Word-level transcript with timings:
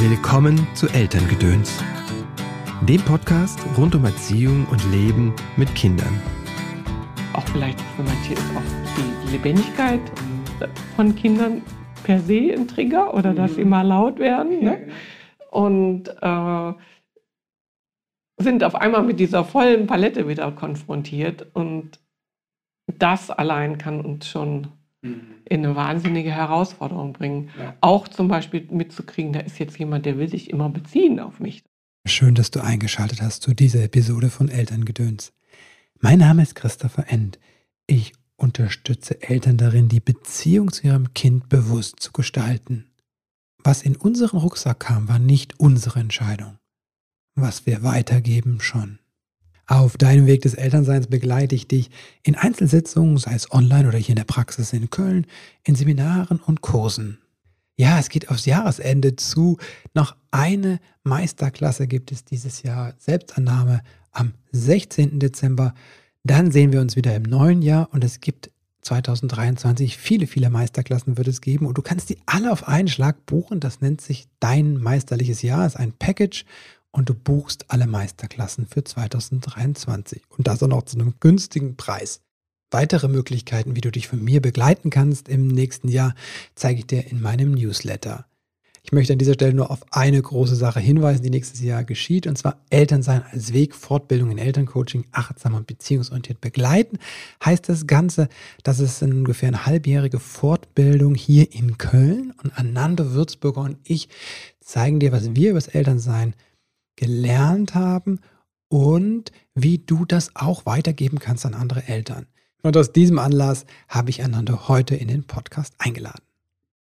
Willkommen 0.00 0.64
zu 0.76 0.86
Elterngedöns, 0.86 1.82
dem 2.82 3.00
Podcast 3.00 3.58
rund 3.76 3.96
um 3.96 4.04
Erziehung 4.04 4.64
und 4.70 4.80
Leben 4.92 5.34
mit 5.56 5.74
Kindern. 5.74 6.22
Auch 7.32 7.42
vielleicht 7.48 7.80
für 7.80 8.04
manche 8.04 8.34
ist 8.34 8.44
auch 8.54 9.26
die 9.26 9.32
Lebendigkeit 9.32 10.00
von 10.94 11.16
Kindern 11.16 11.62
per 12.04 12.20
se 12.20 12.52
ein 12.52 12.68
Trigger 12.68 13.12
oder 13.12 13.34
dass 13.34 13.56
sie 13.56 13.64
mal 13.64 13.82
laut 13.82 14.20
werden. 14.20 14.62
Ne? 14.62 14.88
Und 15.50 16.08
äh, 16.22 16.72
sind 18.36 18.62
auf 18.62 18.76
einmal 18.76 19.02
mit 19.02 19.18
dieser 19.18 19.44
vollen 19.44 19.88
Palette 19.88 20.28
wieder 20.28 20.52
konfrontiert. 20.52 21.44
Und 21.54 21.98
das 22.86 23.30
allein 23.30 23.78
kann 23.78 24.00
uns 24.00 24.28
schon 24.28 24.68
mhm. 25.02 25.42
in 25.44 25.64
eine 25.64 25.76
wahnsinnige 25.76 26.30
Herausforderung 26.30 27.12
bringen. 27.12 27.50
Ja. 27.58 27.76
Auch 27.80 28.08
zum 28.08 28.28
Beispiel 28.28 28.66
mitzukriegen, 28.70 29.32
da 29.32 29.40
ist 29.40 29.58
jetzt 29.58 29.78
jemand, 29.78 30.06
der 30.06 30.18
will 30.18 30.28
sich 30.28 30.50
immer 30.50 30.68
beziehen 30.68 31.20
auf 31.20 31.40
mich. 31.40 31.64
Schön, 32.06 32.34
dass 32.34 32.50
du 32.50 32.60
eingeschaltet 32.60 33.20
hast 33.20 33.42
zu 33.42 33.54
dieser 33.54 33.82
Episode 33.82 34.30
von 34.30 34.48
Elterngedöns. 34.48 35.32
Mein 36.00 36.20
Name 36.20 36.42
ist 36.42 36.54
Christopher 36.54 37.06
End. 37.08 37.38
Ich 37.86 38.12
unterstütze 38.36 39.20
Eltern 39.22 39.56
darin, 39.56 39.88
die 39.88 40.00
Beziehung 40.00 40.72
zu 40.72 40.86
ihrem 40.86 41.12
Kind 41.12 41.48
bewusst 41.48 42.00
zu 42.00 42.12
gestalten. 42.12 42.86
Was 43.58 43.82
in 43.82 43.96
unseren 43.96 44.38
Rucksack 44.38 44.80
kam, 44.80 45.08
war 45.08 45.18
nicht 45.18 45.58
unsere 45.58 46.00
Entscheidung. 46.00 46.58
Was 47.34 47.66
wir 47.66 47.82
weitergeben, 47.82 48.60
schon. 48.60 49.00
Auf 49.68 49.98
deinem 49.98 50.26
Weg 50.26 50.40
des 50.40 50.54
Elternseins 50.54 51.08
begleite 51.08 51.54
ich 51.54 51.68
dich 51.68 51.90
in 52.22 52.36
Einzelsitzungen, 52.36 53.18
sei 53.18 53.34
es 53.34 53.52
online 53.52 53.86
oder 53.86 53.98
hier 53.98 54.10
in 54.10 54.16
der 54.16 54.24
Praxis 54.24 54.72
in 54.72 54.88
Köln, 54.88 55.26
in 55.62 55.74
Seminaren 55.74 56.40
und 56.40 56.62
Kursen. 56.62 57.18
Ja, 57.76 57.98
es 57.98 58.08
geht 58.08 58.30
aufs 58.30 58.46
Jahresende 58.46 59.16
zu. 59.16 59.58
Noch 59.92 60.16
eine 60.30 60.80
Meisterklasse 61.04 61.86
gibt 61.86 62.12
es 62.12 62.24
dieses 62.24 62.62
Jahr. 62.62 62.94
Selbstannahme 62.96 63.82
am 64.10 64.32
16. 64.52 65.20
Dezember. 65.20 65.74
Dann 66.24 66.50
sehen 66.50 66.72
wir 66.72 66.80
uns 66.80 66.96
wieder 66.96 67.14
im 67.14 67.24
neuen 67.24 67.60
Jahr 67.60 67.90
und 67.92 68.02
es 68.04 68.20
gibt 68.22 68.50
2023 68.80 69.98
viele, 69.98 70.26
viele 70.26 70.48
Meisterklassen 70.48 71.18
wird 71.18 71.28
es 71.28 71.42
geben 71.42 71.66
und 71.66 71.76
du 71.76 71.82
kannst 71.82 72.08
die 72.08 72.18
alle 72.24 72.50
auf 72.52 72.66
einen 72.66 72.88
Schlag 72.88 73.26
buchen. 73.26 73.60
Das 73.60 73.82
nennt 73.82 74.00
sich 74.00 74.28
dein 74.40 74.78
meisterliches 74.78 75.42
Jahr, 75.42 75.66
ist 75.66 75.76
ein 75.76 75.92
Package 75.92 76.46
und 76.90 77.08
du 77.08 77.14
buchst 77.14 77.70
alle 77.70 77.86
Meisterklassen 77.86 78.66
für 78.66 78.84
2023 78.84 80.22
und 80.28 80.46
das 80.46 80.62
auch 80.62 80.68
noch 80.68 80.82
zu 80.84 80.98
einem 80.98 81.14
günstigen 81.20 81.76
Preis. 81.76 82.20
Weitere 82.70 83.08
Möglichkeiten, 83.08 83.76
wie 83.76 83.80
du 83.80 83.90
dich 83.90 84.08
von 84.08 84.22
mir 84.22 84.42
begleiten 84.42 84.90
kannst 84.90 85.28
im 85.28 85.48
nächsten 85.48 85.88
Jahr, 85.88 86.14
zeige 86.54 86.80
ich 86.80 86.86
dir 86.86 87.06
in 87.10 87.22
meinem 87.22 87.52
Newsletter. 87.52 88.26
Ich 88.88 88.92
möchte 88.92 89.12
an 89.12 89.18
dieser 89.18 89.34
Stelle 89.34 89.52
nur 89.52 89.70
auf 89.70 89.80
eine 89.90 90.20
große 90.20 90.56
Sache 90.56 90.80
hinweisen, 90.80 91.22
die 91.22 91.30
nächstes 91.30 91.60
Jahr 91.60 91.84
geschieht, 91.84 92.26
und 92.26 92.38
zwar 92.38 92.64
Elternsein 92.70 93.22
als 93.30 93.52
Weg, 93.52 93.74
Fortbildung 93.74 94.30
in 94.30 94.38
Elterncoaching, 94.38 95.04
achtsam 95.12 95.54
und 95.54 95.66
beziehungsorientiert 95.66 96.40
begleiten. 96.40 96.98
Heißt 97.44 97.68
das 97.68 97.86
Ganze, 97.86 98.28
dass 98.62 98.78
es 98.78 99.02
ungefähr 99.02 99.48
eine 99.48 99.66
halbjährige 99.66 100.18
Fortbildung 100.18 101.14
hier 101.14 101.52
in 101.52 101.76
Köln 101.76 102.32
und 102.42 102.58
Ananda 102.58 103.12
Würzburger 103.12 103.60
und 103.60 103.76
ich 103.84 104.08
zeigen 104.60 105.00
dir, 105.00 105.12
was 105.12 105.34
wir 105.34 105.50
über 105.50 105.60
das 105.60 105.68
Elternsein 105.68 106.34
gelernt 106.98 107.74
haben 107.74 108.20
und 108.68 109.30
wie 109.54 109.78
du 109.78 110.04
das 110.04 110.34
auch 110.34 110.66
weitergeben 110.66 111.18
kannst 111.20 111.46
an 111.46 111.54
andere 111.54 111.86
Eltern. 111.86 112.26
Und 112.62 112.76
aus 112.76 112.92
diesem 112.92 113.18
Anlass 113.18 113.66
habe 113.88 114.10
ich 114.10 114.24
Anando 114.24 114.68
heute 114.68 114.96
in 114.96 115.08
den 115.08 115.24
Podcast 115.24 115.74
eingeladen. 115.78 116.24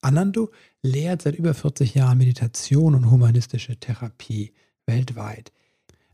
Anando 0.01 0.51
lehrt 0.83 1.23
seit 1.23 1.37
über 1.37 1.53
40 1.53 1.95
Jahren 1.95 2.19
Meditation 2.19 2.95
und 2.95 3.11
humanistische 3.11 3.77
Therapie 3.77 4.53
weltweit. 4.87 5.53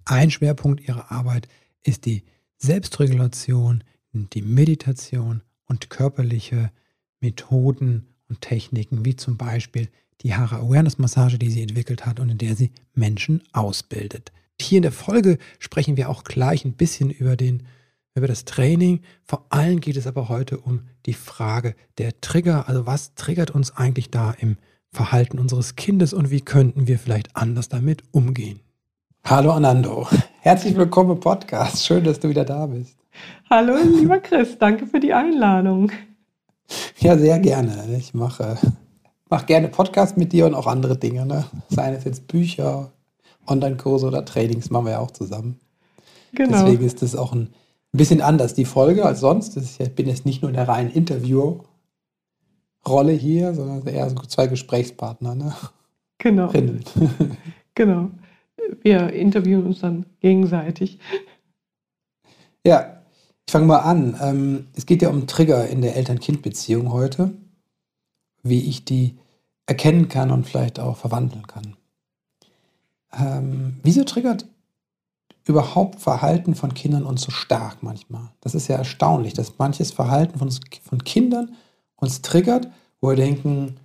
Ein 0.05 0.31
Schwerpunkt 0.31 0.87
ihrer 0.89 1.13
Arbeit 1.13 1.47
ist 1.85 2.05
die 2.05 2.25
Selbstregulation, 2.59 3.85
die 4.13 4.43
Meditation 4.43 5.43
und 5.67 5.91
körperliche 5.91 6.73
Methoden 7.21 8.09
und 8.29 8.41
Techniken, 8.41 9.05
wie 9.05 9.15
zum 9.15 9.37
Beispiel 9.37 9.89
die 10.23 10.35
Haare 10.35 10.57
Awareness 10.57 10.99
Massage, 10.99 11.39
die 11.39 11.51
sie 11.51 11.63
entwickelt 11.63 12.07
hat 12.07 12.21
und 12.21 12.31
in 12.31 12.39
der 12.39 12.55
sie 12.55 12.71
Menschen 12.95 13.43
ausbildet. 13.53 14.33
Hier 14.61 14.79
in 14.79 14.83
der 14.83 14.93
Folge 14.93 15.39
sprechen 15.59 15.97
wir 15.97 16.09
auch 16.09 16.25
gleich 16.25 16.65
ein 16.65 16.75
bisschen 16.75 17.11
über 17.11 17.37
den 17.37 17.65
über 18.15 18.27
das 18.27 18.45
Training. 18.45 19.01
Vor 19.25 19.47
allem 19.49 19.81
geht 19.81 19.97
es 19.97 20.07
aber 20.07 20.29
heute 20.29 20.59
um 20.59 20.83
die 21.07 21.15
Frage 21.15 21.75
der 21.99 22.21
Trigger. 22.21 22.69
Also 22.69 22.87
was 22.87 23.15
triggert 23.15 23.51
uns 23.51 23.75
eigentlich 23.77 24.11
da 24.11 24.33
im 24.33 24.59
Verhalten 24.91 25.39
unseres 25.39 25.77
Kindes 25.77 26.13
und 26.13 26.31
wie 26.31 26.43
könnten 26.43 26.87
wir 26.87 26.99
vielleicht 26.99 27.35
anders 27.35 27.71
damit 27.71 28.03
umgehen? 28.11 28.61
Hallo 29.25 29.53
Anando, 29.53 30.09
herzlich 30.41 30.77
willkommen 30.77 31.13
im 31.13 31.21
Podcast. 31.21 31.87
Schön, 31.87 32.05
dass 32.05 32.21
du 32.21 32.29
wieder 32.29 32.45
da 32.45 32.67
bist. 32.67 32.99
Hallo 33.49 33.77
lieber 33.83 34.19
Chris, 34.19 34.59
danke 34.59 34.87
für 34.87 35.01
die 35.01 35.15
Einladung. 35.15 35.91
Ja, 36.99 37.17
sehr 37.17 37.39
gerne. 37.39 37.97
Ich 37.97 38.15
mache 38.15 38.59
mache 39.33 39.47
gerne 39.47 39.67
Podcasts 39.69 40.19
mit 40.19 40.35
dir 40.35 40.45
und 40.45 40.55
auch 40.55 40.67
andere 40.67 40.99
Dinge. 40.99 41.25
Ne? 41.25 41.47
Seien 41.71 41.95
es 41.95 42.05
jetzt 42.05 42.29
Bücher, 42.29 42.93
Online-Kurse 43.47 44.07
oder 44.07 44.27
Trainings, 44.27 44.69
machen 44.69 44.85
wir 44.85 44.93
ja 44.93 44.99
auch 44.99 45.11
zusammen. 45.11 45.59
Genau. 46.35 46.59
Deswegen 46.59 46.85
ist 46.85 47.01
das 47.01 47.17
auch 47.17 47.33
ein 47.33 47.49
bisschen 47.93 48.21
anders, 48.21 48.53
die 48.53 48.67
Folge, 48.67 49.07
als 49.07 49.21
sonst. 49.21 49.57
Ich 49.57 49.79
bin 49.95 50.07
jetzt 50.07 50.27
nicht 50.27 50.43
nur 50.43 50.51
in 50.51 50.57
der 50.57 50.69
reinen 50.69 50.91
Interview-Rolle 50.91 53.13
hier, 53.13 53.55
sondern 53.55 53.87
eher 53.87 54.11
so 54.11 54.17
zwei 54.17 54.49
Gesprächspartner. 54.49 55.35
Ne? 55.35 55.55
Genau. 56.19 56.53
genau. 57.75 58.11
Wir 58.83 59.15
interviewen 59.15 59.65
uns 59.65 59.81
dann 59.81 60.05
gegenseitig. 60.21 60.99
Ja, 62.67 63.01
ich 63.47 63.53
fange 63.53 63.65
mal 63.65 63.79
an. 63.79 64.15
Ähm, 64.21 64.67
es 64.75 64.85
geht 64.85 65.01
ja 65.01 65.09
um 65.09 65.27
Trigger 65.27 65.67
in 65.69 65.81
der 65.81 65.97
Eltern-Kind-Beziehung 65.97 66.93
heute, 66.93 67.33
wie 68.43 68.69
ich 68.69 68.85
die 68.85 69.19
erkennen 69.67 70.09
kann 70.09 70.31
und 70.31 70.47
vielleicht 70.47 70.81
auch 70.81 70.97
verwandeln 70.97 71.47
kann. 71.47 71.77
Ähm, 73.13 73.81
wieso 73.83 74.05
triggert 74.05 74.47
überhaupt 75.45 76.01
Verhalten 76.01 76.55
von 76.55 76.75
Kindern 76.75 77.05
uns 77.05 77.23
so 77.23 77.31
stark 77.31 77.83
manchmal? 77.83 78.31
Das 78.41 78.55
ist 78.55 78.69
ja 78.69 78.77
erstaunlich, 78.77 79.35
dass 79.35 79.59
manches 79.59 79.93
Verhalten 79.93 80.39
von, 80.39 80.51
von 80.83 81.05
Kindern 81.05 81.55
uns 81.97 82.23
triggert, 82.23 82.69
wo 83.01 83.11
wir 83.11 83.17
denken, 83.17 83.77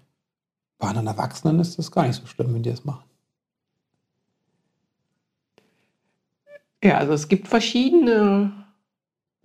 bei 0.79 0.88
anderen 0.88 1.07
Erwachsenen 1.07 1.59
ist 1.59 1.78
das 1.78 1.91
gar 1.91 2.06
nicht 2.06 2.19
so 2.19 2.28
schlimm, 2.28 2.53
wenn 2.53 2.63
die 2.63 2.69
das 2.69 2.85
machen. 2.85 3.03
Ja, 6.84 6.97
also 6.97 7.13
es 7.13 7.28
gibt 7.28 7.47
verschiedene 7.47 8.53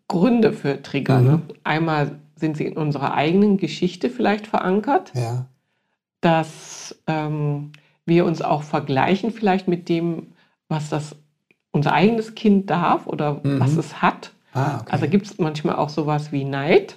Gründe 0.09 0.53
für 0.53 0.83
Trigger. 0.83 1.21
Ne? 1.21 1.31
Mhm. 1.39 1.47
Ne? 1.47 1.55
Einmal 1.65 2.21
sind 2.43 2.59
sie 2.59 2.67
in 2.67 2.77
unserer 2.77 3.15
eigenen 3.15 3.57
Geschichte 3.57 4.11
vielleicht 4.11 4.47
verankert. 4.47 5.13
Ja 5.15 5.47
dass 6.23 6.97
ähm, 7.07 7.73
wir 8.07 8.25
uns 8.25 8.41
auch 8.41 8.63
vergleichen 8.63 9.31
vielleicht 9.33 9.69
mit 9.69 9.91
dem, 9.91 10.29
was 10.69 10.89
das 10.89 11.15
unser 11.73 11.93
eigenes 11.93 12.35
Kind 12.35 12.71
darf 12.71 13.07
oder 13.07 13.41
mhm. 13.43 13.61
was 13.61 13.77
es 13.77 14.01
hat. 14.01 14.33
Ah, 14.55 14.79
okay. 14.81 14.93
Also 14.93 15.09
gibt 15.09 15.27
es 15.27 15.39
manchmal 15.39 15.77
auch 15.77 15.89
sowas 15.89 16.33
wie 16.33 16.45
Neid 16.45 16.97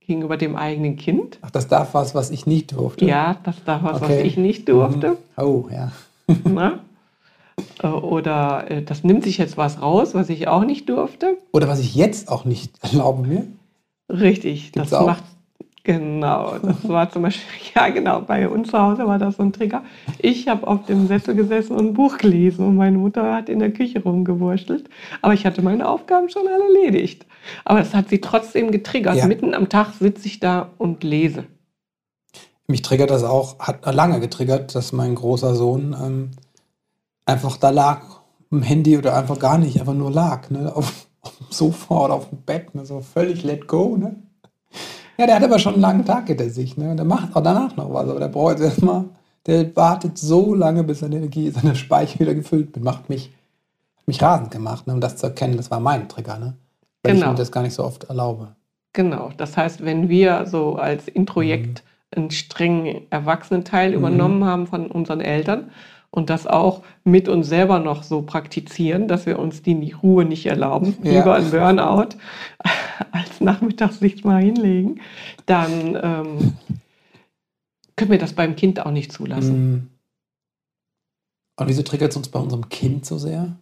gegenüber 0.00 0.36
dem 0.36 0.56
eigenen 0.56 0.96
Kind. 0.96 1.38
Ach, 1.42 1.50
das 1.50 1.68
darf 1.68 1.94
was, 1.94 2.14
was 2.14 2.30
ich 2.30 2.46
nicht 2.46 2.72
durfte. 2.72 3.04
Ja, 3.04 3.36
das 3.42 3.62
darf 3.64 3.82
was, 3.82 4.02
okay. 4.02 4.18
was 4.18 4.24
ich 4.24 4.36
nicht 4.36 4.68
durfte. 4.68 5.10
Mhm. 5.10 5.16
Oh, 5.36 5.68
ja. 5.70 5.92
Äh, 7.82 7.88
oder 7.88 8.70
äh, 8.70 8.82
das 8.82 9.04
nimmt 9.04 9.22
sich 9.22 9.36
jetzt 9.36 9.58
was 9.58 9.82
raus, 9.82 10.14
was 10.14 10.30
ich 10.30 10.48
auch 10.48 10.64
nicht 10.64 10.88
durfte. 10.88 11.36
Oder 11.52 11.68
was 11.68 11.78
ich 11.78 11.94
jetzt 11.94 12.30
auch 12.30 12.46
nicht 12.46 12.72
erlaube 12.82 13.28
mir. 13.28 13.46
Richtig, 14.10 14.72
Gibt's 14.72 14.90
das 14.90 15.00
auch? 15.00 15.06
macht 15.06 15.24
Genau, 15.82 16.58
das 16.62 16.86
war 16.86 17.10
zum 17.10 17.22
Beispiel, 17.22 17.46
ja 17.74 17.88
genau, 17.88 18.20
bei 18.20 18.48
uns 18.48 18.70
zu 18.70 18.78
Hause 18.78 19.06
war 19.06 19.18
das 19.18 19.36
so 19.36 19.42
ein 19.42 19.52
Trigger. 19.52 19.82
Ich 20.18 20.46
habe 20.46 20.66
auf 20.66 20.84
dem 20.84 21.06
Sessel 21.06 21.34
gesessen 21.34 21.74
und 21.74 21.88
ein 21.88 21.94
Buch 21.94 22.18
gelesen 22.18 22.66
und 22.66 22.76
meine 22.76 22.98
Mutter 22.98 23.34
hat 23.34 23.48
in 23.48 23.60
der 23.60 23.72
Küche 23.72 24.02
rumgewurschtelt. 24.02 24.90
Aber 25.22 25.32
ich 25.32 25.46
hatte 25.46 25.62
meine 25.62 25.88
Aufgaben 25.88 26.28
schon 26.28 26.46
alle 26.46 26.64
erledigt. 26.64 27.24
Aber 27.64 27.80
es 27.80 27.94
hat 27.94 28.10
sie 28.10 28.20
trotzdem 28.20 28.72
getriggert. 28.72 29.16
Ja. 29.16 29.26
Mitten 29.26 29.54
am 29.54 29.70
Tag 29.70 29.94
sitze 29.98 30.26
ich 30.26 30.38
da 30.38 30.68
und 30.76 31.02
lese. 31.02 31.44
Mich 32.66 32.82
triggert 32.82 33.10
das 33.10 33.24
auch, 33.24 33.58
hat 33.58 33.84
lange 33.92 34.20
getriggert, 34.20 34.74
dass 34.74 34.92
mein 34.92 35.14
großer 35.14 35.54
Sohn 35.54 35.96
ähm, 36.00 36.30
einfach 37.24 37.56
da 37.56 37.70
lag, 37.70 38.02
im 38.50 38.62
Handy 38.62 38.98
oder 38.98 39.16
einfach 39.16 39.38
gar 39.38 39.58
nicht, 39.58 39.80
einfach 39.80 39.94
nur 39.94 40.10
lag, 40.10 40.50
ne, 40.50 40.74
auf, 40.74 41.06
Sofa 41.50 42.04
oder 42.04 42.14
auf 42.14 42.28
dem 42.28 42.42
Bett, 42.42 42.74
ne, 42.74 42.84
so 42.84 43.00
völlig 43.00 43.42
let 43.44 43.66
go, 43.66 43.96
ne. 43.96 44.16
Ja, 45.20 45.26
der 45.26 45.36
hat 45.36 45.44
aber 45.44 45.58
schon 45.58 45.74
einen 45.74 45.82
langen 45.82 46.04
Tag 46.06 46.28
hinter 46.28 46.48
sich. 46.48 46.78
Ne? 46.78 46.96
Der 46.96 47.04
macht 47.04 47.36
auch 47.36 47.42
danach 47.42 47.76
noch 47.76 47.92
was. 47.92 48.08
Aber 48.08 48.20
der 48.20 48.28
braucht 48.28 48.52
jetzt 48.52 48.62
erstmal, 48.62 49.04
der 49.44 49.76
wartet 49.76 50.16
so 50.16 50.54
lange, 50.54 50.82
bis 50.82 51.00
seine 51.00 51.16
Energie, 51.16 51.50
seine 51.50 51.76
Speicher 51.76 52.20
wieder 52.20 52.34
gefüllt 52.34 52.74
wird. 52.74 52.82
Macht 52.82 53.10
mich, 53.10 53.30
mich 54.06 54.22
rasend 54.22 54.50
gemacht. 54.50 54.86
Ne? 54.86 54.94
Um 54.94 55.00
das 55.02 55.16
zu 55.16 55.26
erkennen, 55.26 55.58
das 55.58 55.70
war 55.70 55.78
mein 55.78 56.08
Trigger. 56.08 56.38
Ne? 56.38 56.54
Weil 57.02 57.12
genau. 57.12 57.26
ich 57.26 57.32
mir 57.32 57.36
das 57.36 57.52
gar 57.52 57.60
nicht 57.60 57.74
so 57.74 57.84
oft 57.84 58.04
erlaube. 58.04 58.56
Genau. 58.94 59.30
Das 59.36 59.58
heißt, 59.58 59.84
wenn 59.84 60.08
wir 60.08 60.46
so 60.46 60.76
als 60.76 61.06
Introjekt 61.06 61.84
mhm. 61.84 62.22
einen 62.22 62.30
strengen 62.30 63.02
Erwachsenenteil 63.10 63.90
mhm. 63.90 63.96
übernommen 63.96 64.44
haben 64.46 64.66
von 64.66 64.90
unseren 64.90 65.20
Eltern 65.20 65.70
und 66.10 66.30
das 66.30 66.46
auch 66.46 66.82
mit 67.04 67.28
uns 67.28 67.48
selber 67.48 67.78
noch 67.78 68.02
so 68.02 68.22
praktizieren, 68.22 69.08
dass 69.08 69.26
wir 69.26 69.38
uns 69.38 69.62
die 69.62 69.92
Ruhe 69.92 70.24
nicht 70.24 70.46
erlauben, 70.46 70.96
ja. 71.02 71.12
lieber 71.12 71.34
ein 71.34 71.50
Burnout, 71.50 72.16
als 73.12 73.40
nachmittags 73.40 74.00
sich 74.00 74.24
mal 74.24 74.42
hinlegen, 74.42 75.00
dann 75.46 75.98
ähm, 76.02 76.52
können 77.96 78.10
wir 78.10 78.18
das 78.18 78.32
beim 78.32 78.56
Kind 78.56 78.84
auch 78.84 78.90
nicht 78.90 79.12
zulassen. 79.12 79.70
Mhm. 79.70 79.90
Und 81.60 81.68
wieso 81.68 81.82
triggert 81.82 82.10
es 82.10 82.16
uns 82.16 82.28
bei 82.28 82.38
unserem 82.38 82.68
Kind 82.70 83.04
so 83.04 83.18
sehr? 83.18 83.56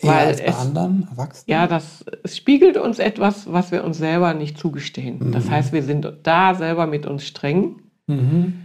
Eher 0.00 0.10
Weil 0.10 0.26
als 0.26 0.38
bei 0.38 0.46
es, 0.46 0.56
anderen 0.56 1.06
Erwachsenen? 1.08 1.44
Ja, 1.46 1.66
das 1.66 2.04
spiegelt 2.24 2.76
uns 2.76 2.98
etwas, 2.98 3.50
was 3.52 3.70
wir 3.70 3.84
uns 3.84 3.98
selber 3.98 4.34
nicht 4.34 4.58
zugestehen. 4.58 5.28
Mhm. 5.28 5.32
Das 5.32 5.48
heißt, 5.48 5.72
wir 5.72 5.84
sind 5.84 6.12
da 6.24 6.54
selber 6.54 6.86
mit 6.86 7.06
uns 7.06 7.24
streng. 7.24 7.82
Mhm. 8.08 8.60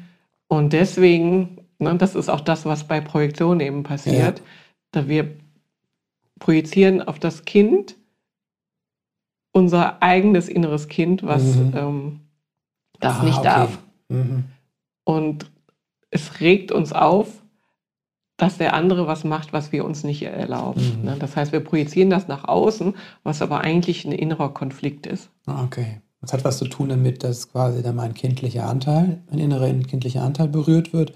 Und 0.48 0.74
deswegen, 0.74 1.59
ne, 1.80 1.96
das 1.96 2.16
ist 2.16 2.30
auch 2.30 2.42
das, 2.42 2.66
was 2.66 2.86
bei 2.86 3.02
Projektion 3.02 3.60
eben 3.60 3.84
passiert, 3.84 4.40
ja. 4.40 4.46
da 4.92 5.08
wir 5.08 5.36
projizieren 6.40 7.02
auf 7.02 7.20
das 7.20 7.46
Kind 7.46 7.96
unser 9.52 10.02
eigenes 10.02 10.48
inneres 10.48 10.88
Kind, 10.88 11.24
was 11.24 11.44
mhm. 11.44 11.74
ähm, 11.76 12.20
das 13.00 13.20
ah, 13.20 13.24
nicht 13.24 13.40
okay. 13.40 13.48
darf. 13.48 13.80
Mhm. 14.10 14.46
Und 15.04 15.52
es 16.12 16.40
regt 16.40 16.72
uns 16.72 16.94
auf, 16.94 17.28
dass 18.38 18.58
der 18.58 18.74
andere 18.74 19.06
was 19.06 19.24
macht, 19.24 19.52
was 19.52 19.72
wir 19.72 19.84
uns 19.84 20.04
nicht 20.04 20.22
erlauben. 20.22 21.00
Mhm. 21.00 21.06
Ne? 21.06 21.16
Das 21.20 21.36
heißt, 21.36 21.52
wir 21.52 21.60
projizieren 21.60 22.10
das 22.10 22.28
nach 22.28 22.48
außen, 22.48 22.96
was 23.24 23.42
aber 23.42 23.62
eigentlich 23.62 24.06
ein 24.06 24.12
innerer 24.12 24.54
Konflikt 24.54 25.08
ist. 25.08 25.30
Ah, 25.46 25.64
okay. 25.64 26.02
Das 26.22 26.34
hat 26.34 26.44
was 26.44 26.58
zu 26.58 26.68
tun 26.68 26.90
damit, 26.90 27.24
dass 27.24 27.52
quasi 27.52 27.82
dann 27.82 27.96
mein 27.96 28.14
kindlicher 28.14 28.66
Anteil, 28.66 29.22
mein 29.30 29.40
innerer 29.40 29.72
kindlicher 29.84 30.22
Anteil 30.22 30.48
berührt 30.48 30.94
wird, 30.94 31.14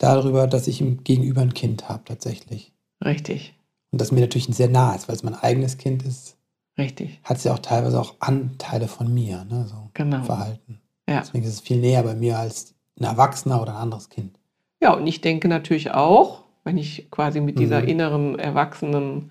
darüber, 0.00 0.48
dass 0.48 0.66
ich 0.66 0.80
im 0.80 1.04
Gegenüber 1.04 1.42
ein 1.42 1.54
Kind 1.54 1.88
habe 1.88 2.02
tatsächlich. 2.04 2.72
Richtig. 3.04 3.54
Und 3.92 4.00
das 4.00 4.10
mir 4.10 4.20
natürlich 4.20 4.48
sehr 4.48 4.68
nah 4.68 4.94
ist, 4.94 5.08
weil 5.08 5.14
es 5.14 5.22
mein 5.22 5.34
eigenes 5.34 5.78
Kind 5.78 6.02
ist. 6.02 6.36
Richtig. 6.78 7.20
Hat 7.22 7.36
es 7.36 7.44
ja 7.44 7.52
auch 7.52 7.58
teilweise 7.58 8.00
auch 8.00 8.14
Anteile 8.20 8.88
von 8.88 9.12
mir, 9.12 9.44
ne, 9.44 9.66
so 9.68 9.90
genau. 9.94 10.22
Verhalten. 10.22 10.80
Ja. 11.08 11.20
Deswegen 11.20 11.44
ist 11.44 11.52
es 11.52 11.60
viel 11.60 11.78
näher 11.78 12.02
bei 12.02 12.14
mir 12.14 12.38
als 12.38 12.74
ein 12.98 13.04
Erwachsener 13.04 13.60
oder 13.60 13.72
ein 13.72 13.82
anderes 13.82 14.08
Kind. 14.08 14.38
Ja, 14.80 14.94
und 14.94 15.06
ich 15.06 15.20
denke 15.20 15.48
natürlich 15.48 15.90
auch, 15.90 16.44
wenn 16.64 16.78
ich 16.78 17.10
quasi 17.10 17.40
mit 17.40 17.58
dieser 17.58 17.82
mhm. 17.82 17.88
inneren 17.88 18.38
erwachsenen 18.38 19.30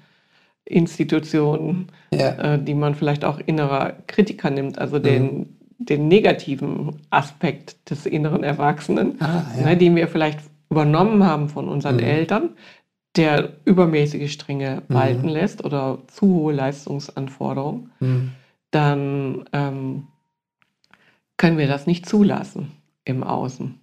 Institution, 0.66 1.88
ja. 2.13 2.54
äh, 2.54 2.63
die 2.63 2.75
man 2.75 2.95
vielleicht 2.95 3.25
auch 3.25 3.39
innerer 3.39 3.94
Kritiker 4.07 4.51
nimmt, 4.51 4.77
also 4.77 4.98
mhm. 4.98 5.04
den, 5.04 5.57
den 5.80 6.07
negativen 6.07 6.98
Aspekt 7.10 7.89
des 7.89 8.06
inneren 8.06 8.44
Erwachsenen, 8.44 9.19
ah, 9.21 9.44
ja. 9.57 9.66
ne, 9.66 9.77
den 9.77 9.95
wir 9.95 10.07
vielleicht 10.07 10.39
übernommen 10.69 11.25
haben 11.25 11.50
von 11.50 11.68
unseren 11.68 11.98
mhm. 11.98 12.04
Eltern, 12.04 12.50
der 13.16 13.54
übermäßige 13.66 14.31
Strenge 14.31 14.83
mhm. 14.88 14.94
walten 14.94 15.27
lässt 15.27 15.63
oder 15.63 16.00
zu 16.07 16.27
hohe 16.27 16.54
Leistungsanforderungen, 16.54 17.92
mhm. 18.00 18.31
dann 18.71 19.45
ähm, 19.51 20.07
können 21.38 21.57
wir 21.57 21.68
das 21.68 21.88
nicht 21.88 22.07
zulassen 22.07 22.71
im 23.06 23.24
Außen. 23.24 23.80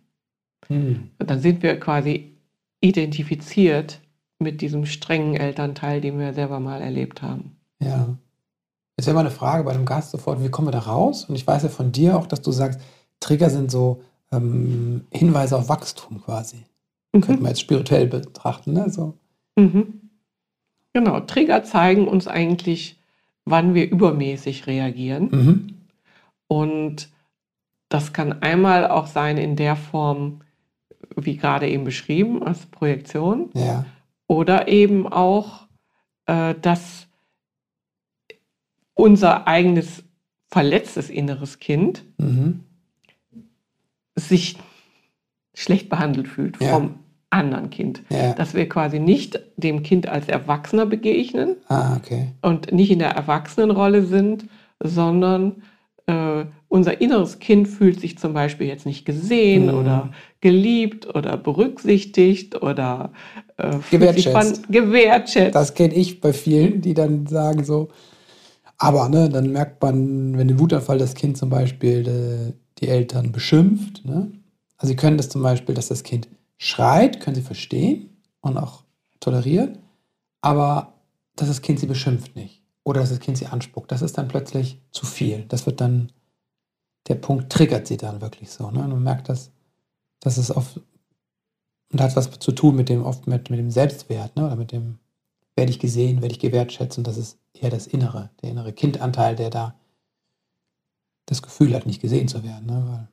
Mhm. 0.69 1.11
Dann 1.19 1.41
sind 1.41 1.63
wir 1.63 1.79
quasi 1.81 2.37
identifiziert 2.81 4.01
mit 4.39 4.61
diesem 4.61 4.87
strengen 4.87 5.35
Elternteil, 5.35 6.01
den 6.01 6.19
wir 6.19 6.35
selber 6.35 6.61
mal 6.61 6.83
erlebt 6.83 7.23
haben. 7.23 7.57
Ja. 7.81 8.17
Jetzt 8.99 9.07
wäre 9.07 9.15
mal 9.15 9.21
eine 9.21 9.31
Frage 9.31 9.65
bei 9.65 9.73
dem 9.73 9.85
Gast 9.85 10.11
sofort, 10.11 10.43
wie 10.43 10.51
kommen 10.51 10.69
wir 10.69 10.73
da 10.73 10.81
raus? 10.81 11.25
Und 11.25 11.35
ich 11.35 11.47
weiß 11.47 11.63
ja 11.65 11.69
von 11.69 11.93
dir 11.93 12.17
auch, 12.17 12.27
dass 12.27 12.41
du 12.41 12.53
sagst, 12.53 12.81
Trigger 13.21 13.51
sind 13.51 13.71
so 13.71 14.03
ähm, 14.33 15.07
Hinweise 15.11 15.57
auf 15.57 15.69
Wachstum 15.69 16.23
quasi. 16.23 16.65
Mhm. 17.17 17.21
Könnte 17.23 17.43
man 17.43 17.51
jetzt 17.51 17.61
spirituell 17.61 18.07
betrachten, 18.07 18.73
ne? 18.73 18.91
So. 18.91 19.15
Mhm. 19.57 20.01
Genau, 20.93 21.21
Trigger 21.21 21.63
zeigen 21.63 22.09
uns 22.09 22.27
eigentlich, 22.27 22.99
wann 23.45 23.75
wir 23.75 23.91
übermäßig 23.91 24.67
reagieren. 24.67 25.29
Mhm. 25.31 25.75
Und 26.49 27.11
das 27.89 28.13
kann 28.13 28.43
einmal 28.43 28.89
auch 28.89 29.07
sein 29.07 29.37
in 29.37 29.57
der 29.57 29.77
Form, 29.77 30.41
wie 31.15 31.37
gerade 31.37 31.69
eben 31.69 31.85
beschrieben, 31.85 32.43
als 32.43 32.67
Projektion. 32.67 33.51
Ja. 33.55 33.85
Oder 34.27 34.69
eben 34.69 35.07
auch, 35.07 35.69
äh, 36.27 36.55
dass 36.61 37.07
unser 38.95 39.47
eigenes 39.47 40.03
verletztes 40.49 41.11
inneres 41.11 41.59
Kind 41.59 42.05
mhm. 42.19 42.65
sich 44.15 44.57
schlecht 45.55 45.89
behandelt 45.89 46.29
fühlt 46.29 46.61
ja. 46.61 46.71
vom 46.71 47.01
anderen 47.31 47.71
Kind. 47.71 48.03
Ja. 48.09 48.33
Dass 48.35 48.55
wir 48.55 48.69
quasi 48.69 48.99
nicht 48.99 49.41
dem 49.57 49.83
Kind 49.83 50.09
als 50.09 50.29
Erwachsener 50.29 50.87
begegnen 50.87 51.57
ah, 51.69 51.97
okay. 51.97 52.29
und 52.43 52.73
nicht 52.73 52.91
in 52.91 52.99
der 52.99 53.11
Erwachsenenrolle 53.11 54.05
sind, 54.05 54.47
sondern 54.81 55.63
äh, 56.07 56.45
unser 56.69 57.01
inneres 57.01 57.39
Kind 57.39 57.69
fühlt 57.69 58.01
sich 58.01 58.19
zum 58.19 58.33
Beispiel 58.33 58.67
jetzt 58.67 58.87
nicht 58.87 59.05
gesehen 59.05 59.67
mhm. 59.67 59.75
oder 59.75 60.11
geliebt 60.41 61.15
oder 61.15 61.37
berücksichtigt 61.37 62.61
oder 62.63 63.13
äh, 63.57 63.77
gewertschätzt. 63.91 64.69
gewertschätzt. 64.69 65.55
Das 65.55 65.75
kenne 65.75 65.95
ich 65.95 66.21
bei 66.21 66.33
vielen, 66.33 66.81
die 66.81 66.95
dann 66.95 67.27
sagen 67.27 67.65
so, 67.65 67.89
aber 68.79 69.09
ne, 69.09 69.29
dann 69.29 69.53
merkt 69.53 69.83
man, 69.83 70.37
wenn 70.37 70.49
im 70.49 70.61
Wutanfall 70.61 70.99
das 70.99 71.15
Kind 71.15 71.37
zum 71.37 71.51
Beispiel 71.51 72.03
die, 72.03 72.11
äh, 72.11 72.53
die 72.79 72.89
Eltern 72.89 73.33
beschimpft, 73.33 74.05
ne? 74.05 74.31
also 74.77 74.91
sie 74.91 74.97
können 74.97 75.17
das 75.17 75.31
zum 75.31 75.43
Beispiel, 75.43 75.75
dass 75.75 75.89
das 75.89 76.03
Kind 76.03 76.29
schreit, 76.59 77.21
können 77.21 77.37
sie 77.37 77.43
verstehen 77.43 78.17
und 78.41 78.57
auch 78.57 78.85
tolerieren, 79.21 79.79
aber 80.41 80.95
dass 81.35 81.49
das 81.49 81.63
Kind 81.63 81.81
sie 81.81 81.87
beschimpft 81.87 82.35
nicht 82.37 82.63
oder 82.85 83.01
dass 83.01 83.11
das 83.11 83.21
Kind 83.21 83.37
sie 83.37 83.47
anspuckt, 83.47 83.91
das 83.91 84.03
ist 84.03 84.17
dann 84.17 84.29
plötzlich 84.29 84.81
zu 84.93 85.07
viel. 85.07 85.45
Das 85.49 85.67
wird 85.67 85.81
dann, 85.81 86.13
der 87.09 87.17
Punkt 87.17 87.51
triggert 87.51 87.87
sie 87.87 87.97
dann 87.97 88.21
wirklich 88.21 88.51
so. 88.51 88.71
Ne? 88.71 88.79
Und 88.79 88.91
man 88.91 89.03
merkt, 89.03 89.29
dass, 89.29 89.51
dass 90.21 90.37
es 90.37 90.55
oft, 90.55 90.81
und 91.93 92.01
hat 92.01 92.15
was 92.17 92.31
zu 92.39 92.53
tun 92.53 92.77
mit 92.77 92.89
dem, 92.89 93.05
oft 93.05 93.27
mit, 93.27 93.51
mit 93.51 93.59
dem 93.59 93.71
Selbstwert, 93.71 94.37
ne? 94.37 94.47
oder 94.47 94.57
mit 94.57 94.73
dem, 94.73 94.99
werde 95.57 95.71
ich 95.71 95.79
gesehen, 95.79 96.23
werde 96.23 96.35
ich 96.35 96.39
gewertschätzt 96.39 96.97
und 96.99 97.07
das 97.07 97.17
ist 97.17 97.39
eher 97.55 97.71
das 97.71 97.87
Innere, 97.87 98.31
der 98.43 98.51
innere 98.51 98.73
Kindanteil, 98.73 99.35
der 99.35 99.51
da 99.51 99.75
das 101.27 101.43
Gefühl 101.43 101.75
hat, 101.75 101.87
nicht 101.87 102.01
gesehen 102.01 102.29
zu 102.29 102.45
werden. 102.45 102.67
Ne? 102.67 102.85
Weil 102.87 103.09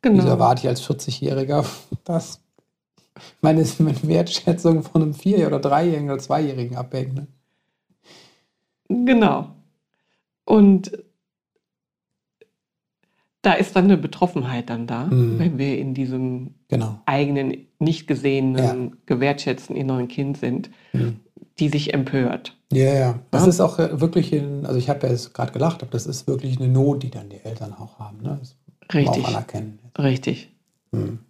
genau. 0.00 0.18
Wieso 0.18 0.28
erwarte 0.28 0.62
ich 0.62 0.68
als 0.68 0.82
40-Jähriger, 0.82 1.66
dass 2.04 2.41
meine, 3.40 3.64
meine 3.78 4.02
Wertschätzung 4.02 4.82
von 4.82 5.02
einem 5.02 5.14
Vierjährigen 5.14 5.54
oder 5.54 5.68
Dreijährigen 5.68 6.10
oder 6.10 6.18
Zweijährigen 6.18 6.76
abhängt? 6.76 7.14
Ne? 7.14 7.26
Genau. 8.88 9.48
Und 10.44 10.92
da 13.42 13.54
ist 13.54 13.74
dann 13.74 13.84
eine 13.84 13.96
Betroffenheit 13.96 14.70
dann 14.70 14.86
da, 14.86 15.06
mhm. 15.06 15.38
wenn 15.38 15.58
wir 15.58 15.78
in 15.78 15.94
diesem 15.94 16.54
genau. 16.68 17.00
eigenen, 17.06 17.66
nicht 17.80 18.06
gesehenen, 18.06 18.56
ja. 18.56 18.96
gewertschätzten 19.06 19.74
inneren 19.74 20.08
Kind 20.08 20.38
sind, 20.38 20.70
mhm. 20.92 21.20
die 21.58 21.68
sich 21.68 21.92
empört. 21.92 22.56
Ja, 22.72 22.94
ja. 22.94 23.18
Das 23.32 23.42
ja? 23.42 23.48
ist 23.48 23.60
auch 23.60 23.78
äh, 23.78 24.00
wirklich, 24.00 24.32
in, 24.32 24.64
also 24.64 24.78
ich 24.78 24.88
habe 24.88 25.06
ja 25.06 25.12
jetzt 25.12 25.34
gerade 25.34 25.52
gelacht, 25.52 25.82
aber 25.82 25.90
das 25.90 26.06
ist 26.06 26.28
wirklich 26.28 26.58
eine 26.58 26.68
Not, 26.68 27.02
die 27.02 27.10
dann 27.10 27.28
die 27.28 27.40
Eltern 27.42 27.74
auch 27.74 27.98
haben. 27.98 28.22
Ne? 28.22 28.38
Das 28.40 28.56
Richtig. 28.94 29.24
Richtig. 29.98 30.50
Mhm. 30.90 31.20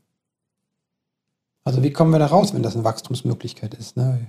Also 1.64 1.82
wie 1.82 1.92
kommen 1.92 2.12
wir 2.12 2.18
da 2.18 2.26
raus, 2.26 2.54
wenn 2.54 2.62
das 2.62 2.74
eine 2.74 2.84
Wachstumsmöglichkeit 2.84 3.74
ist? 3.74 3.96
Ne? 3.96 4.26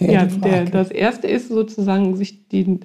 ja, 0.00 0.26
der, 0.26 0.66
das 0.66 0.90
erste 0.90 1.26
ist 1.26 1.48
sozusagen, 1.48 2.16
sich 2.16 2.48
den, 2.48 2.80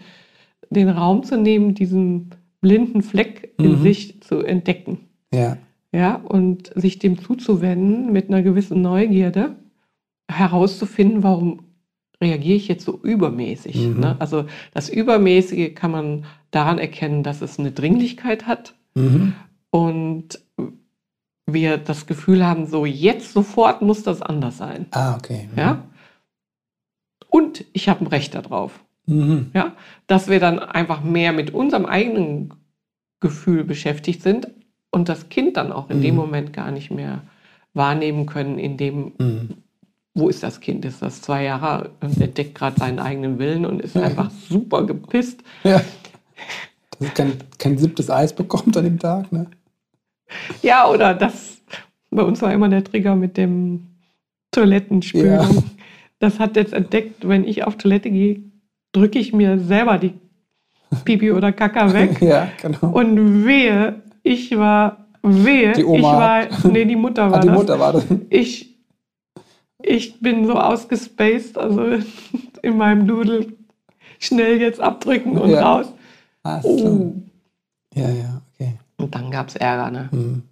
den 0.69 0.89
Raum 0.89 1.23
zu 1.23 1.37
nehmen, 1.37 1.75
diesen 1.75 2.31
blinden 2.61 3.01
Fleck 3.01 3.53
in 3.57 3.79
mhm. 3.79 3.81
sich 3.81 4.21
zu 4.21 4.39
entdecken. 4.39 5.09
Ja. 5.33 5.57
Ja, 5.91 6.15
und 6.15 6.71
sich 6.75 6.99
dem 6.99 7.19
zuzuwenden 7.19 8.11
mit 8.11 8.29
einer 8.29 8.43
gewissen 8.43 8.81
Neugierde, 8.81 9.55
herauszufinden, 10.29 11.23
warum 11.23 11.61
reagiere 12.21 12.57
ich 12.57 12.67
jetzt 12.67 12.85
so 12.85 12.99
übermäßig. 13.01 13.75
Mhm. 13.75 13.99
Ne? 13.99 14.15
Also 14.19 14.45
das 14.73 14.89
Übermäßige 14.89 15.73
kann 15.73 15.91
man 15.91 16.25
daran 16.51 16.77
erkennen, 16.77 17.23
dass 17.23 17.41
es 17.41 17.59
eine 17.59 17.71
Dringlichkeit 17.71 18.45
hat 18.45 18.75
mhm. 18.93 19.33
und 19.71 20.39
wir 21.53 21.77
das 21.77 22.05
Gefühl 22.05 22.45
haben, 22.45 22.65
so 22.67 22.85
jetzt 22.85 23.33
sofort 23.33 23.81
muss 23.81 24.03
das 24.03 24.21
anders 24.21 24.57
sein. 24.57 24.87
Ah, 24.91 25.15
okay. 25.15 25.49
Ja? 25.55 25.83
und 27.29 27.65
ich 27.73 27.87
habe 27.87 28.03
ein 28.03 28.07
Recht 28.07 28.35
darauf. 28.35 28.83
Mhm. 29.05 29.51
Ja, 29.53 29.73
dass 30.07 30.27
wir 30.27 30.39
dann 30.39 30.59
einfach 30.59 31.01
mehr 31.03 31.31
mit 31.33 31.53
unserem 31.53 31.85
eigenen 31.85 32.53
Gefühl 33.19 33.63
beschäftigt 33.63 34.21
sind 34.21 34.47
und 34.91 35.09
das 35.09 35.29
Kind 35.29 35.57
dann 35.57 35.71
auch 35.71 35.89
in 35.89 35.97
mhm. 35.97 36.03
dem 36.03 36.15
Moment 36.15 36.53
gar 36.53 36.71
nicht 36.71 36.91
mehr 36.91 37.21
wahrnehmen 37.73 38.25
können, 38.25 38.59
in 38.59 38.77
dem, 38.77 39.13
mhm. 39.17 39.49
wo 40.13 40.29
ist 40.29 40.43
das 40.43 40.59
Kind? 40.59 40.85
Ist 40.85 41.01
das 41.01 41.21
zwei 41.21 41.43
Jahre 41.43 41.91
und 42.01 42.19
entdeckt 42.21 42.55
gerade 42.55 42.79
seinen 42.79 42.99
eigenen 42.99 43.39
Willen 43.39 43.65
und 43.65 43.81
ist 43.81 43.97
einfach 43.97 44.29
super 44.49 44.85
gepisst. 44.85 45.41
Ja. 45.63 45.81
Dass 46.91 47.07
es 47.09 47.13
kein, 47.13 47.33
kein 47.57 47.77
siebtes 47.77 48.09
Eis 48.09 48.33
bekommt 48.33 48.75
an 48.77 48.83
dem 48.83 48.99
Tag, 48.99 49.31
ne? 49.31 49.47
Ja, 50.61 50.87
oder 50.89 51.13
das, 51.13 51.61
bei 52.11 52.23
uns 52.23 52.41
war 52.41 52.53
immer 52.53 52.69
der 52.69 52.83
Trigger 52.83 53.15
mit 53.15 53.37
dem 53.37 53.87
Toilettenspülung. 54.51 55.31
Ja. 55.31 55.49
Das 56.19 56.39
hat 56.39 56.55
jetzt 56.55 56.73
entdeckt, 56.73 57.27
wenn 57.27 57.45
ich 57.45 57.63
auf 57.63 57.77
Toilette 57.77 58.09
gehe, 58.09 58.41
drücke 58.91 59.19
ich 59.19 59.31
mir 59.33 59.59
selber 59.59 59.97
die 59.97 60.13
Pipi 61.05 61.31
oder 61.31 61.51
Kaka 61.51 61.93
weg. 61.93 62.21
Ja, 62.21 62.49
genau. 62.61 62.91
Und 62.91 63.45
wehe, 63.45 64.01
ich 64.23 64.57
war, 64.57 65.05
wehe, 65.23 65.73
Die 65.73 65.85
Oma 65.85 65.97
ich 66.43 66.63
war, 66.63 66.71
nee, 66.71 66.85
die 66.85 66.95
Mutter 66.95 67.31
war 67.31 67.37
ah, 67.37 67.41
die 67.41 67.47
das. 67.47 67.57
Mutter 67.57 67.79
war 67.79 67.93
das. 67.93 68.05
Ich, 68.29 68.75
ich 69.81 70.19
bin 70.19 70.45
so 70.45 70.55
ausgespaced, 70.55 71.57
also 71.57 71.83
in 72.61 72.77
meinem 72.77 73.07
Doodle 73.07 73.47
schnell 74.19 74.59
jetzt 74.59 74.81
abdrücken 74.81 75.37
und 75.37 75.51
Ja. 75.51 75.61
raus. 75.61 75.93
Ah. 76.43 76.59
Oh. 76.63 77.13
Ja, 77.95 78.09
ja. 78.09 78.28
Und 78.99 79.15
dann 79.15 79.31
gab 79.31 79.47
es 79.47 79.55
Ärger, 79.55 79.89
ne? 79.91 80.09
Mhm. 80.11 80.43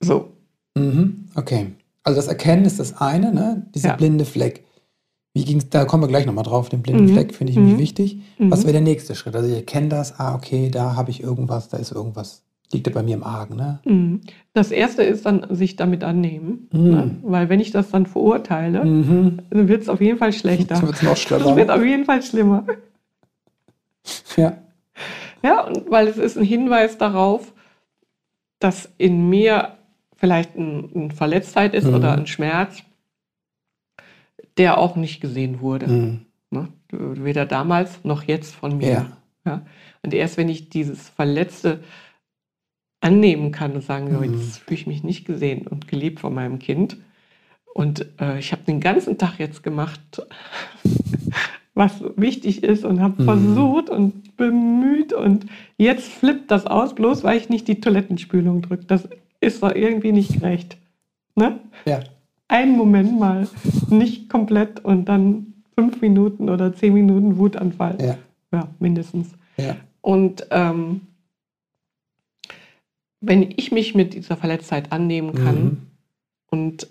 So. 0.00 0.30
Mhm. 0.76 1.26
Okay. 1.34 1.72
Also 2.02 2.16
das 2.16 2.28
Erkennen 2.28 2.64
ist 2.64 2.78
das 2.80 3.00
eine, 3.00 3.32
ne? 3.32 3.66
Dieser 3.74 3.90
Ja. 3.90 3.96
blinde 3.96 4.24
Fleck. 4.24 4.64
Wie 5.34 5.44
ging's, 5.44 5.68
da 5.68 5.84
kommen 5.84 6.02
wir 6.02 6.08
gleich 6.08 6.24
nochmal 6.26 6.44
drauf, 6.44 6.68
den 6.68 6.82
blinden 6.82 7.04
Mhm. 7.04 7.08
Fleck 7.12 7.34
finde 7.34 7.50
ich 7.52 7.56
nämlich 7.58 7.74
Mhm. 7.74 7.78
wichtig. 7.80 8.18
Mhm. 8.38 8.50
Was 8.50 8.62
wäre 8.62 8.72
der 8.72 8.80
nächste 8.80 9.14
Schritt? 9.14 9.36
Also 9.36 9.48
ich 9.48 9.54
erkenne 9.56 9.88
das, 9.88 10.18
ah, 10.18 10.34
okay, 10.34 10.70
da 10.70 10.96
habe 10.96 11.10
ich 11.10 11.22
irgendwas, 11.22 11.68
da 11.68 11.76
ist 11.76 11.92
irgendwas, 11.92 12.42
liegt 12.72 12.86
ja 12.86 12.92
bei 12.92 13.02
mir 13.02 13.14
im 13.14 13.22
Argen, 13.24 13.56
ne? 13.56 13.80
Mhm. 13.84 14.22
Das 14.54 14.70
erste 14.70 15.02
ist 15.02 15.26
dann 15.26 15.46
sich 15.54 15.76
damit 15.76 16.02
annehmen. 16.02 16.68
Ne? 16.72 17.16
Weil 17.22 17.48
wenn 17.50 17.60
ich 17.60 17.70
das 17.70 17.90
dann 17.90 18.06
verurteile, 18.06 18.78
dann 18.80 19.68
wird 19.68 19.82
es 19.82 19.88
auf 19.88 20.00
jeden 20.00 20.18
Fall 20.18 20.32
schlechter. 20.32 20.74
Das 20.74 20.82
wird 20.82 21.02
noch 21.02 21.10
Das 21.14 21.30
wird 21.30 21.42
schlimmer. 21.42 21.74
auf 21.74 21.84
jeden 21.84 22.04
Fall 22.04 22.22
schlimmer. 22.22 22.64
Ja. 24.36 24.56
Ja, 25.42 25.62
und 25.62 25.90
weil 25.90 26.08
es 26.08 26.16
ist 26.18 26.36
ein 26.36 26.44
Hinweis 26.44 26.98
darauf, 26.98 27.52
dass 28.58 28.92
in 28.98 29.28
mir 29.30 29.76
vielleicht 30.16 30.56
ein, 30.56 30.90
eine 30.94 31.10
Verletztheit 31.10 31.74
ist 31.74 31.86
Mhm. 31.86 31.94
oder 31.94 32.12
ein 32.12 32.26
Schmerz, 32.26 32.82
der 34.56 34.78
auch 34.78 34.96
nicht 34.96 35.20
gesehen 35.20 35.60
wurde. 35.60 35.86
Mhm. 35.86 36.26
Ne? 36.50 36.68
Weder 36.90 37.46
damals 37.46 38.02
noch 38.04 38.24
jetzt 38.24 38.54
von 38.54 38.76
mir. 38.78 38.88
Ja. 38.90 39.16
Ja? 39.44 39.66
Und 40.02 40.14
erst 40.14 40.36
wenn 40.36 40.48
ich 40.48 40.70
dieses 40.70 41.08
Verletzte 41.08 41.80
annehmen 43.00 43.52
kann 43.52 43.72
und 43.74 43.82
sagen, 43.82 44.10
so, 44.10 44.18
Mhm. 44.18 44.24
jetzt 44.40 44.58
fühle 44.58 44.74
ich 44.80 44.86
mich 44.88 45.04
nicht 45.04 45.24
gesehen 45.24 45.66
und 45.68 45.86
geliebt 45.86 46.18
von 46.20 46.34
meinem 46.34 46.58
Kind. 46.58 46.96
Und 47.74 48.06
äh, 48.20 48.40
ich 48.40 48.50
habe 48.50 48.62
den 48.64 48.80
ganzen 48.80 49.18
Tag 49.18 49.38
jetzt 49.38 49.62
gemacht, 49.62 50.00
was 51.78 52.02
wichtig 52.16 52.62
ist 52.64 52.84
und 52.84 53.00
habe 53.00 53.22
Mhm. 53.22 53.24
versucht 53.26 53.88
und 53.88 54.36
bemüht 54.36 55.12
und 55.12 55.46
jetzt 55.78 56.08
flippt 56.08 56.50
das 56.50 56.66
aus, 56.66 56.94
bloß 56.94 57.22
weil 57.24 57.38
ich 57.38 57.48
nicht 57.48 57.68
die 57.68 57.80
Toilettenspülung 57.80 58.62
drücke. 58.62 58.84
Das 58.86 59.08
ist 59.40 59.62
doch 59.62 59.74
irgendwie 59.74 60.12
nicht 60.12 60.34
gerecht. 60.40 60.76
Ne? 61.36 61.60
Ja. 61.86 62.00
Einen 62.48 62.76
Moment 62.76 63.18
mal 63.18 63.48
nicht 63.90 64.28
komplett 64.28 64.84
und 64.84 65.04
dann 65.08 65.54
fünf 65.76 66.00
Minuten 66.00 66.48
oder 66.50 66.74
zehn 66.74 66.92
Minuten 66.94 67.38
Wutanfall. 67.38 67.96
Ja. 68.00 68.18
Ja, 68.52 68.68
mindestens. 68.80 69.30
Ja. 69.56 69.76
Und 70.00 70.46
ähm, 70.50 71.02
wenn 73.20 73.42
ich 73.56 73.70
mich 73.72 73.94
mit 73.94 74.14
dieser 74.14 74.36
Verletztheit 74.36 74.90
annehmen 74.92 75.34
kann 75.34 75.62
Mhm. 75.64 75.76
und 76.50 76.88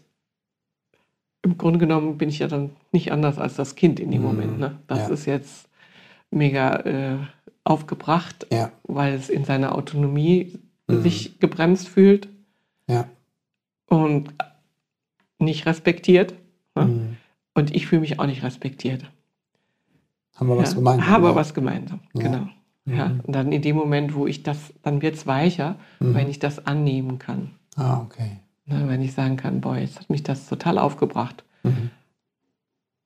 im 1.48 1.58
Grunde 1.58 1.80
genommen 1.80 2.18
bin 2.18 2.30
ich 2.30 2.40
ja 2.40 2.48
dann 2.48 2.72
nicht 2.92 3.12
anders 3.12 3.38
als 3.40 3.56
das 3.56 3.76
Kind 3.76 4.00
in 4.00 4.12
dem 4.12 4.22
Mhm. 4.22 4.28
Moment. 4.28 4.60
Ne? 4.60 4.78
Das 4.88 5.00
Ja. 5.08 5.14
ist 5.14 5.26
jetzt 5.26 5.70
mega 6.32 6.76
äh, 6.82 7.18
aufgebracht, 7.64 8.48
Ja. 8.52 8.72
weil 8.84 9.14
es 9.14 9.30
in 9.30 9.46
seiner 9.46 9.76
Autonomie 9.76 10.60
Mhm. 10.88 11.02
sich 11.02 11.40
gebremst 11.40 11.88
fühlt 11.88 12.28
Ja. 12.88 13.06
und 13.88 14.34
nicht 15.40 15.66
respektiert. 15.66 16.34
Ne? 16.76 16.86
Mhm. 16.86 17.18
Und 17.56 17.74
ich 17.76 17.88
fühle 17.88 18.02
mich 18.02 18.20
auch 18.20 18.26
nicht 18.26 18.44
respektiert. 18.44 19.04
Haben 20.36 20.50
wir 20.50 20.58
was 20.58 20.76
gemeinsam? 20.76 21.08
Habe 21.08 21.28
ja. 21.30 21.36
was 21.36 21.54
gemeinsam, 21.54 22.00
genau. 22.14 22.48
Ja, 22.86 23.10
Mhm. 23.10 23.20
und 23.26 23.36
dann 23.36 23.52
in 23.52 23.62
dem 23.62 23.76
Moment, 23.76 24.14
wo 24.16 24.28
ich 24.28 24.44
das, 24.44 24.74
dann 24.84 25.02
wird 25.02 25.16
es 25.16 25.26
weicher, 25.28 25.76
Mhm. 26.00 26.14
wenn 26.14 26.30
ich 26.30 26.40
das 26.40 26.66
annehmen 26.68 27.20
kann. 27.20 27.52
Ah, 27.76 28.02
okay. 28.02 28.38
Ne, 28.70 28.88
wenn 28.88 29.02
ich 29.02 29.14
sagen 29.14 29.38
kann, 29.38 29.62
boah, 29.62 29.78
jetzt 29.78 29.98
hat 30.00 30.10
mich 30.10 30.24
das 30.24 30.48
total 30.48 30.78
aufgebracht. 30.78 31.44
Mhm. 31.64 31.90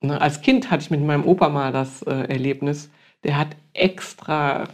Ne, 0.02 0.20
als 0.20 0.40
Kind 0.40 0.70
hatte 0.70 0.82
ich 0.82 0.90
mit 0.90 1.00
meinem 1.04 1.24
Opa 1.24 1.48
mal 1.48 1.72
das 1.72 2.02
äh, 2.02 2.10
Erlebnis, 2.28 2.90
der 3.22 3.38
hat 3.38 3.56
extra 3.72 4.68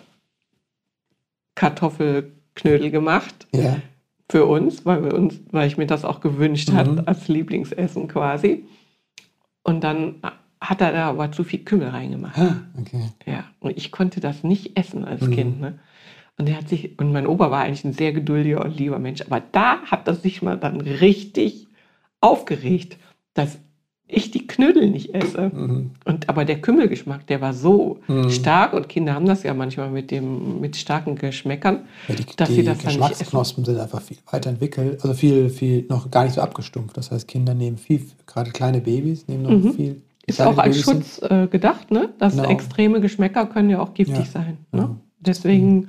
Kartoffelknödel 1.54 2.90
gemacht 2.90 3.46
Ja. 3.52 3.80
für 4.30 4.46
uns, 4.46 4.86
weil, 4.86 5.04
wir 5.04 5.14
uns, 5.14 5.40
weil 5.50 5.66
ich 5.68 5.76
mir 5.76 5.86
das 5.86 6.04
auch 6.04 6.20
gewünscht 6.20 6.70
Mhm. 6.70 6.76
hatte 6.76 7.06
als 7.06 7.28
Lieblingsessen 7.28 8.08
quasi. 8.08 8.64
Und 9.64 9.84
dann 9.84 10.16
hat 10.60 10.80
er 10.80 10.92
da 10.92 11.08
aber 11.10 11.30
zu 11.32 11.44
viel 11.44 11.60
Kümmel 11.64 11.88
reingemacht. 11.88 12.38
Ah, 12.38 12.62
okay. 12.80 13.10
Ja, 13.26 13.44
und 13.60 13.76
ich 13.76 13.92
konnte 13.92 14.20
das 14.20 14.42
nicht 14.44 14.78
essen 14.78 15.04
als 15.04 15.20
Mhm. 15.22 15.30
Kind. 15.32 15.60
Ne? 15.60 15.78
Und 16.38 16.48
er 16.48 16.56
hat 16.56 16.68
sich, 16.68 16.98
und 16.98 17.12
mein 17.12 17.26
Opa 17.26 17.50
war 17.50 17.62
eigentlich 17.64 17.84
ein 17.84 17.92
sehr 17.92 18.12
geduldiger 18.12 18.64
und 18.64 18.78
lieber 18.78 18.98
Mensch, 18.98 19.22
aber 19.22 19.42
da 19.52 19.80
hat 19.82 20.06
er 20.06 20.14
sich 20.14 20.40
mal 20.40 20.56
dann 20.56 20.80
richtig 20.80 21.66
aufgeregt, 22.20 22.96
dass 23.34 23.58
ich 24.10 24.30
die 24.30 24.46
Knödel 24.46 24.88
nicht 24.88 25.14
esse. 25.14 25.50
Mhm. 25.54 25.90
Und 26.06 26.28
aber 26.30 26.44
der 26.46 26.60
Kümmelgeschmack, 26.60 27.26
der 27.26 27.40
war 27.42 27.52
so 27.52 27.98
Mhm. 28.08 28.30
stark 28.30 28.72
und 28.72 28.88
Kinder 28.88 29.12
haben 29.14 29.26
das 29.26 29.42
ja 29.42 29.52
manchmal 29.52 29.90
mit 29.90 30.10
dem 30.10 30.60
mit 30.60 30.76
starken 30.76 31.16
Geschmäckern. 31.16 31.80
Ja, 32.08 32.14
die 32.14 32.24
dass 32.36 32.48
die 32.48 32.54
sie 32.54 32.64
das 32.64 32.78
dann 32.78 32.86
nicht 32.96 33.08
Geschmacksknospen 33.08 33.64
sind 33.66 33.78
einfach 33.78 34.00
viel 34.00 34.16
weiterentwickelt, 34.30 35.02
also 35.02 35.12
viel, 35.14 35.50
viel 35.50 35.84
noch 35.90 36.10
gar 36.10 36.24
nicht 36.24 36.34
so 36.34 36.40
abgestumpft. 36.40 36.96
Das 36.96 37.10
heißt, 37.10 37.28
Kinder 37.28 37.52
nehmen 37.54 37.76
viel, 37.76 38.00
gerade 38.26 38.50
kleine 38.50 38.80
Babys 38.80 39.28
nehmen 39.28 39.42
noch 39.42 39.50
Mhm. 39.50 39.72
viel. 39.74 40.02
Ist 40.26 40.40
auch 40.40 40.56
als 40.56 40.76
Babys 40.76 40.82
Schutz 40.84 41.22
äh, 41.30 41.46
gedacht, 41.48 41.90
ne? 41.90 42.08
Dass 42.18 42.34
Genau. 42.36 42.48
extreme 42.48 43.00
Geschmäcker 43.02 43.44
können 43.46 43.68
ja 43.70 43.80
auch 43.80 43.92
giftig 43.92 44.16
Ja, 44.18 44.24
sein. 44.24 44.56
Ne? 44.72 44.96
Deswegen, 45.20 45.88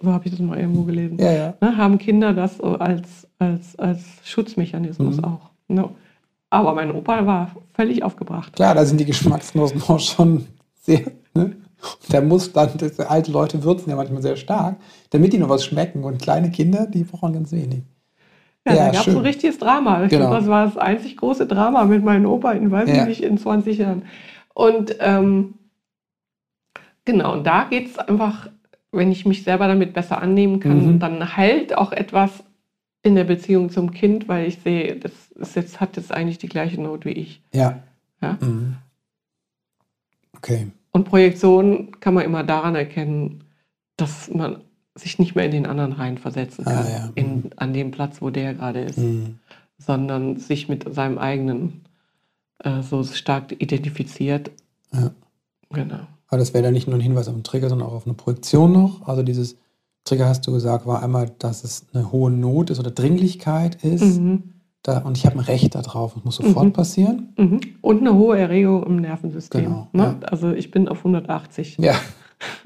so 0.00 0.12
habe 0.12 0.24
ich 0.26 0.30
das 0.30 0.40
mal 0.40 0.58
irgendwo 0.58 0.82
gelesen. 0.82 1.18
Ja, 1.18 1.32
ja. 1.32 1.54
ne, 1.60 1.76
haben 1.76 1.98
Kinder 1.98 2.32
das 2.34 2.58
so 2.58 2.76
als, 2.78 3.26
als, 3.38 3.78
als 3.78 4.04
Schutzmechanismus 4.24 5.16
Mhm. 5.18 5.24
auch. 5.24 5.50
Ne? 5.68 5.88
Aber 6.50 6.74
mein 6.74 6.92
Opa 6.94 7.26
war 7.26 7.50
völlig 7.74 8.02
aufgebracht. 8.02 8.54
Klar, 8.54 8.74
da 8.74 8.84
sind 8.84 8.98
die 9.00 9.04
Geschmacksknospen 9.04 9.82
auch 9.88 10.00
schon 10.00 10.46
sehr. 10.82 11.02
Ne? 11.34 11.56
Da 12.10 12.20
muss 12.20 12.52
dann, 12.52 12.70
alte 13.06 13.30
Leute 13.30 13.62
würzen 13.62 13.90
ja 13.90 13.96
manchmal 13.96 14.22
sehr 14.22 14.36
stark, 14.36 14.76
damit 15.10 15.32
die 15.32 15.38
noch 15.38 15.48
was 15.48 15.64
schmecken. 15.64 16.02
Und 16.04 16.20
kleine 16.20 16.50
Kinder, 16.50 16.86
die 16.86 17.04
brauchen 17.04 17.32
ganz 17.34 17.52
wenig. 17.52 17.82
Ja, 18.66 18.74
Ja, 18.74 18.86
da 18.86 18.92
gab 18.92 19.06
es 19.06 19.14
ein 19.14 19.20
richtiges 19.22 19.58
Drama. 19.58 20.02
Ich 20.04 20.10
Genau. 20.10 20.26
glaube, 20.26 20.36
das 20.40 20.46
war 20.48 20.64
das 20.66 20.76
einzig 20.76 21.16
große 21.16 21.46
Drama 21.46 21.84
mit 21.84 22.02
meinem 22.04 22.26
Opa 22.26 22.52
in, 22.52 22.70
weiß 22.70 22.88
Ja. 22.88 23.02
ich 23.02 23.08
nicht, 23.08 23.22
in 23.22 23.38
20 23.38 23.78
Jahren. 23.78 24.02
Und 24.54 24.96
ähm, 25.00 25.54
genau, 27.04 27.32
und 27.34 27.46
da 27.46 27.64
geht 27.64 27.88
es 27.90 27.98
einfach, 27.98 28.48
wenn 28.92 29.12
ich 29.12 29.26
mich 29.26 29.42
selber 29.44 29.66
damit 29.68 29.92
besser 29.92 30.20
annehmen 30.22 30.60
kann, 30.60 30.94
Mhm. 30.94 30.98
dann 30.98 31.36
heilt 31.36 31.76
auch 31.76 31.92
etwas 31.92 32.42
in 33.02 33.14
der 33.14 33.24
Beziehung 33.24 33.70
zum 33.70 33.90
Kind, 33.92 34.28
weil 34.28 34.48
ich 34.48 34.58
sehe, 34.60 34.96
das 34.96 35.12
ist 35.32 35.56
jetzt, 35.56 35.80
hat 35.80 35.96
jetzt 35.96 36.12
eigentlich 36.12 36.38
die 36.38 36.48
gleiche 36.48 36.80
Not 36.80 37.04
wie 37.04 37.10
ich. 37.12 37.42
Ja. 37.52 37.82
Ja? 38.20 38.38
Mhm. 38.40 38.76
Okay. 40.36 40.68
Und 40.92 41.04
Projektion 41.04 42.00
kann 42.00 42.14
man 42.14 42.24
immer 42.24 42.42
daran 42.44 42.74
erkennen, 42.74 43.44
dass 43.96 44.30
man 44.30 44.62
sich 44.94 45.18
nicht 45.18 45.34
mehr 45.34 45.44
in 45.44 45.50
den 45.52 45.66
anderen 45.66 45.92
reinversetzen 45.92 46.66
Ah, 46.66 46.70
kann, 46.72 46.90
ja. 46.90 47.06
Mhm. 47.06 47.12
in, 47.14 47.50
an 47.56 47.72
dem 47.72 47.90
Platz, 47.90 48.20
wo 48.20 48.30
der 48.30 48.54
gerade 48.54 48.80
ist, 48.80 48.98
Mhm. 48.98 49.38
sondern 49.78 50.36
sich 50.38 50.68
mit 50.68 50.92
seinem 50.92 51.18
eigenen 51.18 51.82
äh, 52.64 52.82
so 52.82 53.04
stark 53.04 53.52
identifiziert. 53.62 54.50
Ja. 54.92 55.12
Genau. 55.70 56.00
Aber 56.28 56.38
das 56.38 56.52
wäre 56.54 56.62
dann 56.64 56.74
nicht 56.74 56.86
nur 56.86 56.96
ein 56.96 57.00
Hinweis 57.00 57.28
auf 57.28 57.34
einen 57.34 57.44
Trigger, 57.44 57.68
sondern 57.68 57.88
auch 57.88 57.94
auf 57.94 58.06
eine 58.06 58.14
Projektion 58.14 58.72
noch. 58.72 59.06
Also 59.08 59.22
dieses 59.22 59.56
Trigger, 60.04 60.26
hast 60.28 60.46
du 60.46 60.52
gesagt, 60.52 60.86
war 60.86 61.02
einmal, 61.02 61.30
dass 61.38 61.64
es 61.64 61.86
eine 61.92 62.12
hohe 62.12 62.30
Not 62.30 62.70
ist 62.70 62.78
oder 62.78 62.90
Dringlichkeit 62.90 63.82
ist. 63.84 64.18
Mhm. 64.20 64.54
Da, 64.82 64.98
und 64.98 65.16
ich 65.18 65.26
habe 65.26 65.36
ein 65.36 65.40
Recht 65.40 65.74
darauf. 65.74 66.16
Es 66.16 66.24
muss 66.24 66.36
sofort 66.36 66.66
Mhm. 66.66 66.72
passieren. 66.72 67.32
Mhm. 67.36 67.60
Und 67.80 68.00
eine 68.00 68.14
hohe 68.14 68.38
Erregung 68.38 68.84
im 68.84 68.96
Nervensystem. 68.96 69.64
Genau, 69.64 69.88
ne? 69.92 70.16
ja. 70.22 70.28
Also 70.28 70.50
ich 70.52 70.70
bin 70.70 70.88
auf 70.88 70.98
180. 70.98 71.78
Ja. 71.78 71.94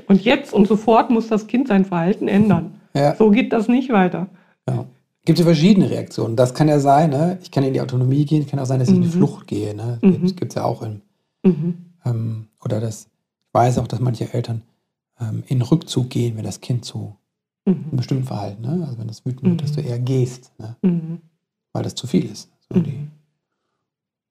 Und 0.07 0.23
jetzt 0.25 0.52
und 0.52 0.69
sofort 0.69 1.11
muss 1.11 1.28
das 1.28 1.47
Kind 1.47 1.69
sein 1.69 1.85
Verhalten 1.85 2.28
ändern. 2.28 2.75
ja. 2.95 3.14
So 3.16 3.31
geht 3.31 3.52
das 3.52 3.69
nicht 3.69 3.90
weiter. 3.90 4.28
ja. 4.69 4.85
Gibt 5.25 5.38
ja 5.38 5.45
verschiedene 5.45 5.88
Reaktionen. 5.88 6.35
Das 6.35 6.52
kann 6.52 6.66
ja 6.66 6.81
sein, 6.81 7.11
ne? 7.11 7.38
ich 7.42 7.52
kann 7.52 7.62
in 7.62 7.73
die 7.73 7.81
Autonomie 7.81 8.25
gehen, 8.25 8.45
kann 8.45 8.59
auch 8.59 8.66
sein, 8.66 8.81
dass 8.81 8.88
ich 8.88 8.97
in 8.97 9.02
die 9.02 9.07
Mhm. 9.07 9.12
Flucht 9.12 9.47
gehe. 9.47 9.73
Ne? 9.73 9.99
Mhm. 10.02 10.21
Das 10.23 10.35
gibt 10.35 10.50
es 10.50 10.57
ja 10.57 10.64
auch. 10.64 10.83
In, 10.83 11.00
Mhm. 11.45 11.75
ähm, 12.04 12.47
oder 12.64 12.81
das, 12.81 13.07
weiß 13.52 13.78
auch, 13.78 13.87
dass 13.88 14.00
manche 14.00 14.32
Eltern 14.32 14.62
ähm, 15.21 15.42
in 15.47 15.62
Rückzug 15.62 16.11
gehen, 16.11 16.37
wenn 16.37 16.44
das 16.44 16.61
Kind 16.61 16.85
zu 16.85 17.16
einem 17.64 17.87
Mhm. 17.92 17.97
bestimmten 17.97 18.25
Verhalten, 18.25 18.62
ne? 18.62 18.85
also 18.87 18.99
wenn 18.99 19.06
das 19.09 19.25
wütend 19.25 19.42
wird, 19.44 19.52
Mhm. 19.54 19.59
dass 19.59 19.73
du 19.73 19.80
eher 19.82 19.99
gehst, 19.99 20.52
ne? 20.59 20.76
Mhm. 20.82 21.21
weil 21.73 21.82
das 21.85 21.94
zu 21.94 22.06
viel 22.06 22.25
ist. 22.25 22.50
So 22.68 22.78
Mhm. 22.78 23.11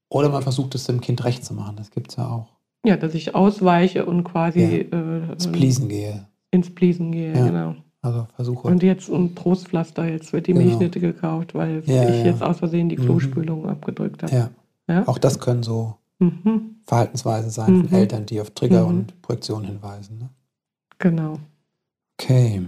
oder 0.10 0.30
man 0.30 0.44
versucht 0.44 0.76
es 0.76 0.86
dem 0.86 1.00
Kind 1.02 1.24
recht 1.24 1.46
zu 1.46 1.54
machen. 1.54 1.76
Das 1.78 1.92
gibt 1.92 2.10
es 2.12 2.18
ja 2.18 2.28
auch. 2.30 2.48
Ja, 2.86 2.98
dass 2.98 3.14
ich 3.14 3.34
ausweiche 3.36 4.06
und 4.06 4.24
quasi 4.24 4.60
äh, 4.62 5.32
Ins 5.32 5.48
Pleasen 5.52 5.88
gehe. 5.88 6.26
ins 6.52 6.74
Pleasen 6.74 7.12
gehe, 7.12 7.34
Ja. 7.36 7.46
genau. 7.46 7.76
Also 8.02 8.28
versuche. 8.36 8.68
Und 8.68 8.82
jetzt 8.82 9.10
ein 9.10 9.36
Trostpflaster, 9.36 10.06
jetzt 10.10 10.34
wird 10.34 10.48
die 10.48 10.54
Genau. 10.54 10.66
Milchnitte 10.66 11.00
gekauft, 11.00 11.54
weil 11.54 11.84
Ja, 11.86 12.10
ich 12.10 12.18
ja. 12.18 12.26
jetzt 12.32 12.42
aus 12.42 12.58
Versehen 12.58 12.90
die 12.90 12.98
Mhm. 12.98 13.04
Klospülung 13.06 13.68
abgedrückt 13.70 14.24
habe. 14.24 14.34
ja. 14.34 14.50
Ja? 14.88 15.08
Auch 15.08 15.20
das 15.20 15.40
können 15.40 15.62
so 15.64 15.96
Mhm. 16.22 16.76
Verhaltensweisen 16.86 17.50
sein 17.50 17.74
Mhm. 17.74 17.88
von 17.88 17.98
Eltern, 17.98 18.26
die 18.26 18.40
auf 18.40 18.52
Trigger 18.52 18.84
Mhm. 18.84 18.90
und 18.90 19.22
Projektion 19.22 19.64
hinweisen. 19.66 20.20
Ne? 20.20 20.30
Genau. 21.00 21.40
Okay. 22.20 22.62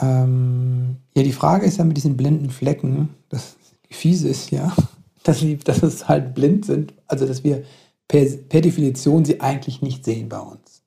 Ähm, 0.00 0.96
ja, 1.14 1.22
die 1.22 1.32
Frage 1.32 1.66
ist 1.66 1.78
ja 1.78 1.84
mit 1.84 1.96
diesen 1.96 2.16
blinden 2.16 2.50
Flecken, 2.50 3.10
das 3.28 3.56
Fiese 3.90 4.28
ist 4.28 4.50
ja, 4.50 4.74
dass, 5.22 5.40
sie, 5.40 5.56
dass 5.56 5.82
es 5.82 6.08
halt 6.08 6.34
blind 6.34 6.66
sind, 6.66 6.92
also 7.06 7.26
dass 7.26 7.44
wir 7.44 7.64
per, 8.08 8.24
per 8.24 8.60
Definition 8.60 9.24
sie 9.24 9.40
eigentlich 9.40 9.82
nicht 9.82 10.04
sehen 10.04 10.28
bei 10.28 10.38
uns. 10.40 10.82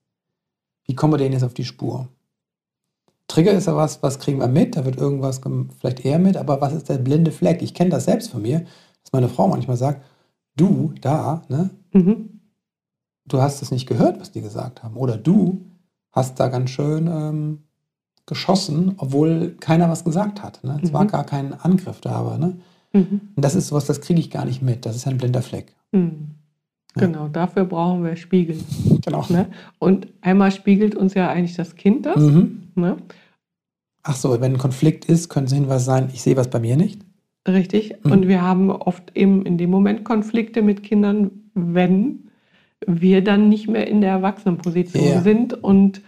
Wie 0.86 0.96
kommen 0.96 1.14
wir 1.14 1.18
denen 1.18 1.34
jetzt 1.34 1.44
auf 1.44 1.54
die 1.54 1.66
Spur? 1.66 2.08
Trigger 3.28 3.52
ist 3.54 3.68
ja 3.68 3.76
was, 3.76 4.02
was 4.02 4.20
kriegen 4.20 4.40
wir 4.40 4.48
mit, 4.48 4.76
da 4.76 4.86
wird 4.86 4.98
irgendwas 4.98 5.40
vielleicht 5.80 6.04
eher 6.04 6.20
mit, 6.20 6.36
aber 6.36 6.62
was 6.62 6.74
ist 6.74 6.90
der 6.90 6.98
blinde 6.98 7.32
Fleck? 7.32 7.62
Ich 7.62 7.74
kenne 7.76 7.92
das 7.92 8.06
selbst 8.06 8.32
von 8.32 8.42
mir, 8.42 8.62
dass 9.04 9.12
meine 9.14 9.30
Frau 9.30 9.48
manchmal 9.48 9.78
sagt, 9.78 10.04
du 10.60 10.94
da, 11.02 11.42
ne, 11.50 11.70
Mhm. 11.94 12.40
du 13.28 13.42
hast 13.42 13.62
es 13.62 13.72
nicht 13.72 13.88
gehört, 13.88 14.20
was 14.20 14.32
die 14.32 14.42
gesagt 14.42 14.84
haben. 14.84 14.96
Oder 14.96 15.18
du 15.18 15.66
hast 16.12 16.40
da 16.40 16.48
ganz 16.50 16.70
schön 16.72 17.08
ähm, 17.08 17.60
geschossen, 18.26 18.94
obwohl 18.98 19.56
keiner 19.60 19.90
was 19.90 20.04
gesagt 20.04 20.44
hat. 20.44 20.64
Ne? 20.64 20.80
Es 20.84 20.90
Mhm. 20.90 20.94
war 20.94 21.06
gar 21.06 21.24
kein 21.26 21.54
Angriff 21.54 22.02
da, 22.02 22.12
aber 22.12 22.38
ne? 22.38 22.58
Mhm. 22.94 23.22
Und 23.36 23.46
das 23.46 23.56
ist 23.56 23.68
sowas, 23.68 23.86
das 23.86 24.02
kriege 24.02 24.20
ich 24.20 24.30
gar 24.32 24.46
nicht 24.46 24.62
mit. 24.62 24.86
Das 24.86 24.96
ist 24.96 25.08
ein 25.08 25.18
blinder 25.18 25.42
Fleck. 25.42 25.74
Mhm. 25.92 26.32
Ja. 26.96 27.06
Genau, 27.06 27.28
dafür 27.28 27.66
brauchen 27.66 28.04
wir 28.04 28.16
Spiegel. 28.16 28.58
Genau. 29.06 29.24
Ne? 29.30 29.48
Und 29.78 30.08
einmal 30.22 30.52
spiegelt 30.52 30.96
uns 30.96 31.14
ja 31.14 31.30
eigentlich 31.30 31.56
das 31.56 31.76
Kind 31.76 32.06
das. 32.08 32.18
Mhm. 32.18 32.64
Ne? 32.76 32.98
Ach 34.02 34.16
so, 34.16 34.40
wenn 34.42 34.54
ein 34.54 34.58
Konflikt 34.58 35.06
ist, 35.06 35.30
könnte 35.30 35.48
es 35.48 35.54
Hinweis 35.54 35.86
sein, 35.86 36.10
ich 36.14 36.22
sehe 36.24 36.36
was 36.36 36.50
bei 36.50 36.60
mir 36.60 36.78
nicht. 36.78 37.02
Richtig. 37.48 37.96
Mhm. 38.04 38.12
Und 38.12 38.28
wir 38.28 38.42
haben 38.42 38.70
oft 38.70 39.16
eben 39.16 39.46
in 39.46 39.58
dem 39.58 39.70
Moment 39.70 40.04
Konflikte 40.04 40.62
mit 40.62 40.84
Kindern, 40.84 41.32
wenn 41.54 42.30
wir 42.86 43.24
dann 43.24 43.50
nicht 43.50 43.68
mehr 43.68 43.88
in 43.88 44.02
der 44.02 44.12
Erwachsenenposition 44.12 45.04
Ja. 45.04 45.22
sind 45.22 45.54
und 45.54 46.02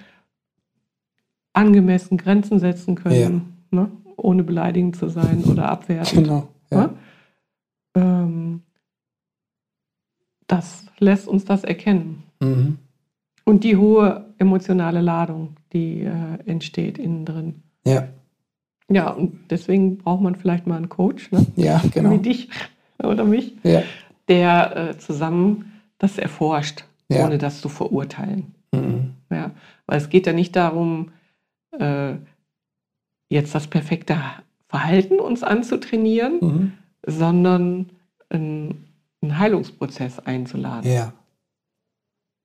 angemessen 1.54 2.18
Grenzen 2.18 2.60
setzen 2.60 2.96
können, 2.96 3.66
ne? 3.72 3.92
ohne 4.16 4.44
beleidigend 4.44 4.96
zu 4.96 5.10
sein 5.10 5.44
oder 5.44 5.70
abwertend. 5.70 6.24
Genau. 6.24 6.48
Ja. 6.72 6.78
Ne? 6.88 6.90
Ähm, 7.96 8.62
das 10.48 10.86
lässt 11.00 11.28
uns 11.28 11.44
das 11.46 11.64
erkennen. 11.64 12.24
Mhm. 12.40 12.78
Und 13.44 13.64
die 13.64 13.76
hohe 13.76 14.34
emotionale 14.38 15.02
Ladung, 15.02 15.56
die 15.74 16.02
äh, 16.02 16.38
entsteht 16.46 16.98
innen 16.98 17.26
drin. 17.26 17.64
ja. 17.86 18.08
Ja, 18.92 19.10
und 19.12 19.40
deswegen 19.50 19.98
braucht 19.98 20.22
man 20.22 20.36
vielleicht 20.36 20.68
mal 20.68 20.76
einen 20.78 20.90
Coach, 20.90 21.32
ne? 21.32 21.46
Ja, 21.56 21.82
wie 21.84 21.90
genau. 21.90 22.18
dich 22.18 22.50
oder 23.04 23.24
mich, 23.24 23.56
Ja. 23.64 23.84
der 24.28 24.76
äh, 24.76 24.98
zusammen 24.98 25.72
das 25.98 26.18
erforscht, 26.18 26.84
Ja. 27.10 27.26
ohne 27.26 27.38
das 27.38 27.62
zu 27.62 27.70
verurteilen. 27.70 28.54
Mhm. 28.74 29.14
Ja? 29.30 29.52
Weil 29.88 29.98
es 29.98 30.10
geht 30.10 30.28
ja 30.28 30.34
nicht 30.34 30.56
darum, 30.56 31.12
äh, 31.78 32.16
jetzt 33.30 33.56
das 33.56 33.68
perfekte 33.68 34.18
Verhalten 34.68 35.20
uns 35.20 35.44
anzutrainieren, 35.44 36.38
Mhm. 36.42 36.72
sondern 37.06 37.90
einen, 38.30 38.86
einen 39.22 39.40
Heilungsprozess 39.40 40.20
einzuladen. 40.20 40.92
Ja. 40.92 41.14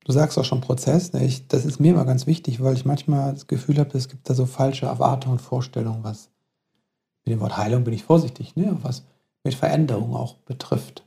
Du 0.04 0.12
sagst 0.12 0.38
auch 0.38 0.44
schon 0.44 0.60
Prozess. 0.60 1.12
Ne? 1.12 1.24
Ich, 1.24 1.48
das 1.48 1.64
ist 1.64 1.80
mir 1.80 1.90
immer 1.92 2.04
ganz 2.04 2.28
wichtig, 2.28 2.62
weil 2.62 2.74
ich 2.74 2.84
manchmal 2.84 3.32
das 3.32 3.48
Gefühl 3.48 3.78
habe, 3.78 3.98
es 3.98 4.08
gibt 4.08 4.30
da 4.30 4.34
so 4.34 4.46
falsche 4.46 4.86
Erwartungen 4.86 5.32
und 5.38 5.40
Vorstellungen, 5.40 6.04
was 6.04 6.30
mit 7.26 7.34
dem 7.34 7.40
Wort 7.40 7.56
Heilung 7.56 7.84
bin 7.84 7.92
ich 7.92 8.04
vorsichtig, 8.04 8.56
ne? 8.56 8.78
was 8.82 9.04
mit 9.44 9.54
Veränderung 9.54 10.14
auch 10.14 10.34
betrifft. 10.34 11.04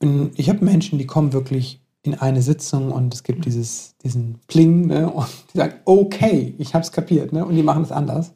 Und 0.00 0.32
Ich 0.38 0.48
habe 0.48 0.64
Menschen, 0.64 0.98
die 0.98 1.06
kommen 1.06 1.32
wirklich 1.32 1.80
in 2.02 2.14
eine 2.14 2.40
Sitzung 2.40 2.92
und 2.92 3.12
es 3.12 3.22
gibt 3.22 3.44
dieses, 3.44 3.96
diesen 3.98 4.38
Pling 4.46 4.86
ne? 4.86 5.10
und 5.10 5.28
die 5.52 5.58
sagen, 5.58 5.74
okay, 5.84 6.54
ich 6.58 6.74
habe 6.74 6.84
es 6.84 6.92
kapiert 6.92 7.32
ne? 7.32 7.44
und 7.44 7.56
die 7.56 7.62
machen 7.62 7.82
es 7.82 7.92
anders. 7.92 8.32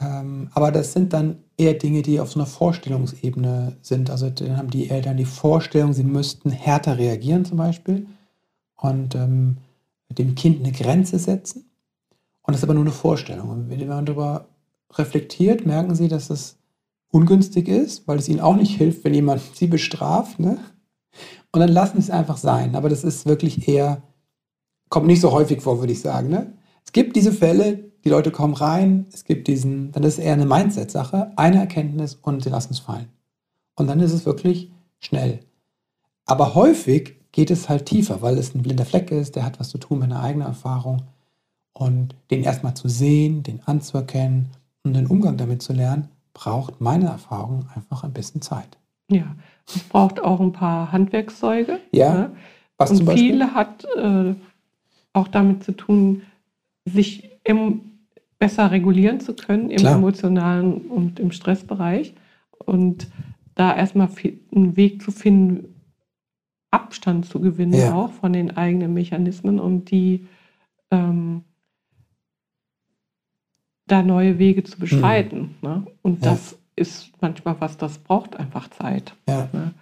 Ähm, 0.00 0.50
aber 0.54 0.72
das 0.72 0.92
sind 0.92 1.12
dann 1.12 1.38
eher 1.56 1.74
Dinge, 1.74 2.02
die 2.02 2.20
auf 2.20 2.32
so 2.32 2.40
einer 2.40 2.46
Vorstellungsebene 2.46 3.76
sind. 3.82 4.10
Also 4.10 4.30
dann 4.30 4.56
haben 4.56 4.70
die 4.70 4.90
Eltern 4.90 5.16
die 5.16 5.24
Vorstellung, 5.24 5.92
sie 5.92 6.04
müssten 6.04 6.50
härter 6.50 6.98
reagieren 6.98 7.44
zum 7.44 7.58
Beispiel 7.58 8.06
und 8.76 9.14
ähm, 9.14 9.58
dem 10.10 10.34
Kind 10.34 10.60
eine 10.60 10.72
Grenze 10.72 11.18
setzen. 11.18 11.70
Und 12.42 12.52
das 12.52 12.60
ist 12.60 12.64
aber 12.64 12.74
nur 12.74 12.84
eine 12.84 12.92
Vorstellung. 12.92 13.50
Und 13.50 13.70
wenn 13.70 13.86
man 13.86 14.04
darüber 14.04 14.48
reflektiert, 14.94 15.66
merken 15.66 15.94
sie, 15.94 16.08
dass 16.08 16.30
es 16.30 16.58
ungünstig 17.10 17.68
ist, 17.68 18.08
weil 18.08 18.18
es 18.18 18.28
ihnen 18.28 18.40
auch 18.40 18.56
nicht 18.56 18.76
hilft, 18.76 19.04
wenn 19.04 19.14
jemand 19.14 19.42
sie 19.54 19.66
bestraft. 19.66 20.38
Ne? 20.38 20.58
Und 21.52 21.60
dann 21.60 21.70
lassen 21.70 22.00
sie 22.00 22.08
es 22.08 22.10
einfach 22.10 22.36
sein. 22.36 22.74
Aber 22.74 22.88
das 22.88 23.04
ist 23.04 23.26
wirklich 23.26 23.68
eher, 23.68 24.02
kommt 24.88 25.06
nicht 25.06 25.20
so 25.20 25.32
häufig 25.32 25.60
vor, 25.60 25.80
würde 25.80 25.92
ich 25.92 26.00
sagen. 26.00 26.28
Ne? 26.28 26.52
Es 26.84 26.92
gibt 26.92 27.16
diese 27.16 27.32
Fälle, 27.32 27.92
die 28.04 28.08
Leute 28.08 28.30
kommen 28.32 28.54
rein, 28.54 29.06
es 29.12 29.24
gibt 29.24 29.46
diesen, 29.46 29.92
dann 29.92 30.02
ist 30.02 30.14
es 30.14 30.24
eher 30.24 30.32
eine 30.32 30.46
Mindset-Sache, 30.46 31.32
eine 31.36 31.58
Erkenntnis 31.58 32.16
und 32.16 32.42
sie 32.42 32.50
lassen 32.50 32.72
es 32.72 32.80
fallen. 32.80 33.08
Und 33.76 33.86
dann 33.86 34.00
ist 34.00 34.12
es 34.12 34.26
wirklich 34.26 34.72
schnell. 34.98 35.40
Aber 36.24 36.54
häufig 36.54 37.16
geht 37.32 37.50
es 37.50 37.68
halt 37.68 37.86
tiefer, 37.86 38.22
weil 38.22 38.38
es 38.38 38.54
ein 38.54 38.62
blinder 38.62 38.84
Fleck 38.84 39.10
ist, 39.10 39.36
der 39.36 39.44
hat 39.44 39.60
was 39.60 39.70
zu 39.70 39.78
tun 39.78 40.00
mit 40.00 40.10
einer 40.10 40.22
eigenen 40.22 40.48
Erfahrung. 40.48 41.02
Und 41.72 42.14
den 42.30 42.42
erstmal 42.42 42.74
zu 42.74 42.88
sehen, 42.88 43.42
den 43.42 43.62
anzuerkennen 43.62 44.50
und 44.84 44.94
den 44.94 45.06
Umgang 45.06 45.36
damit 45.36 45.62
zu 45.62 45.72
lernen, 45.72 46.08
braucht 46.34 46.80
meine 46.80 47.06
Erfahrung 47.06 47.66
einfach 47.74 48.04
ein 48.04 48.12
bisschen 48.12 48.42
Zeit. 48.42 48.78
Ja, 49.10 49.36
es 49.66 49.78
braucht 49.84 50.20
auch 50.20 50.40
ein 50.40 50.52
paar 50.52 50.90
Handwerkszeuge. 50.92 51.78
Ja, 51.92 52.14
ne? 52.14 52.32
Was 52.78 52.90
Und 52.90 52.96
zum 52.98 53.06
Beispiel? 53.06 53.30
viel 53.32 53.46
hat 53.54 53.84
äh, 53.96 54.34
auch 55.12 55.28
damit 55.28 55.62
zu 55.64 55.72
tun, 55.72 56.22
sich 56.84 57.30
im, 57.44 57.82
besser 58.38 58.70
regulieren 58.70 59.20
zu 59.20 59.34
können 59.34 59.70
im 59.70 59.78
Klar. 59.78 59.96
emotionalen 59.96 60.78
und 60.88 61.20
im 61.20 61.30
Stressbereich. 61.32 62.14
Und 62.58 63.08
da 63.54 63.76
erstmal 63.76 64.08
einen 64.54 64.76
Weg 64.76 65.02
zu 65.02 65.12
finden, 65.12 65.74
Abstand 66.70 67.26
zu 67.26 67.38
gewinnen, 67.40 67.74
Ja. 67.74 67.94
auch 67.94 68.12
von 68.12 68.32
den 68.32 68.56
eigenen 68.56 68.94
Mechanismen 68.94 69.60
und 69.60 69.90
die 69.90 70.26
ähm, 70.90 71.44
da 73.86 74.02
neue 74.02 74.38
Wege 74.38 74.64
zu 74.64 74.78
beschreiten. 74.78 75.54
Ne? 75.62 75.86
Und 76.02 76.20
Mhm. 76.20 76.24
Ja. 76.24 76.30
das 76.32 76.56
ist 76.76 77.12
manchmal 77.20 77.60
was, 77.60 77.76
das 77.76 77.98
braucht 77.98 78.36
einfach 78.36 78.68
Zeit. 78.68 79.14
Ja. 79.28 79.48
Ne? 79.52 79.74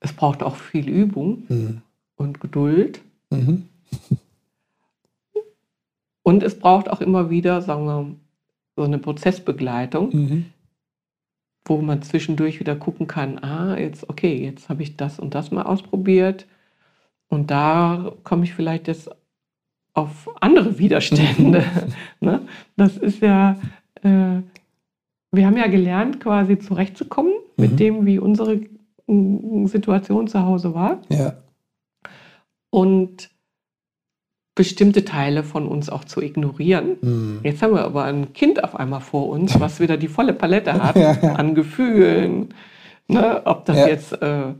Es 0.00 0.12
braucht 0.12 0.42
auch 0.42 0.56
viel 0.56 0.88
Übung 0.88 1.44
Mhm. 1.48 1.82
und 2.16 2.40
Geduld. 2.40 3.00
Mhm. 3.30 3.68
Und 6.26 6.42
es 6.42 6.58
braucht 6.58 6.88
auch 6.88 7.02
immer 7.02 7.28
wieder, 7.28 7.60
sagen 7.60 7.84
wir, 7.84 8.14
so 8.76 8.82
eine 8.82 8.98
Prozessbegleitung, 8.98 10.08
Mhm. 10.16 10.44
wo 11.66 11.82
man 11.82 12.00
zwischendurch 12.02 12.60
wieder 12.60 12.76
gucken 12.76 13.06
kann, 13.06 13.38
ah, 13.44 13.76
jetzt, 13.78 14.08
okay, 14.08 14.42
jetzt 14.42 14.70
habe 14.70 14.82
ich 14.82 14.96
das 14.96 15.18
und 15.20 15.34
das 15.34 15.50
mal 15.50 15.64
ausprobiert. 15.64 16.46
Und 17.28 17.50
da 17.50 18.12
komme 18.24 18.44
ich 18.44 18.54
vielleicht 18.54 18.88
jetzt 18.88 19.10
auf 19.94 20.28
andere 20.40 20.78
Widerstände. 20.78 21.64
ne? 22.20 22.42
Das 22.76 22.96
ist 22.96 23.20
ja, 23.22 23.56
äh, 24.02 24.40
wir 25.32 25.46
haben 25.46 25.56
ja 25.56 25.66
gelernt, 25.68 26.20
quasi 26.20 26.58
zurechtzukommen 26.58 27.32
Mhm. 27.56 27.64
mit 27.64 27.78
dem, 27.80 28.04
wie 28.06 28.18
unsere 28.18 28.60
Situation 29.66 30.26
zu 30.28 30.40
Hause 30.42 30.74
war. 30.74 31.00
Ja. 31.08 31.34
und 32.70 33.30
bestimmte 34.56 35.04
Teile 35.04 35.42
von 35.44 35.66
uns 35.68 35.88
auch 35.90 36.04
zu 36.04 36.20
ignorieren. 36.22 36.96
Mhm. 37.00 37.40
Jetzt 37.42 37.62
haben 37.62 37.74
wir 37.74 37.84
aber 37.84 38.04
ein 38.04 38.32
Kind 38.32 38.62
auf 38.62 38.74
einmal 38.76 39.00
vor 39.00 39.28
uns, 39.28 39.58
was 39.60 39.80
wieder 39.80 39.96
die 39.96 40.08
volle 40.08 40.32
Palette 40.32 40.72
hat 40.82 40.96
Ja, 40.96 41.12
ja. 41.20 41.32
an 41.34 41.54
Gefühlen. 41.54 42.54
Ne? 43.08 43.42
Ob 43.44 43.64
das 43.66 43.76
Ja. 43.78 43.86
jetzt 43.88 44.12
äh, 44.22 44.54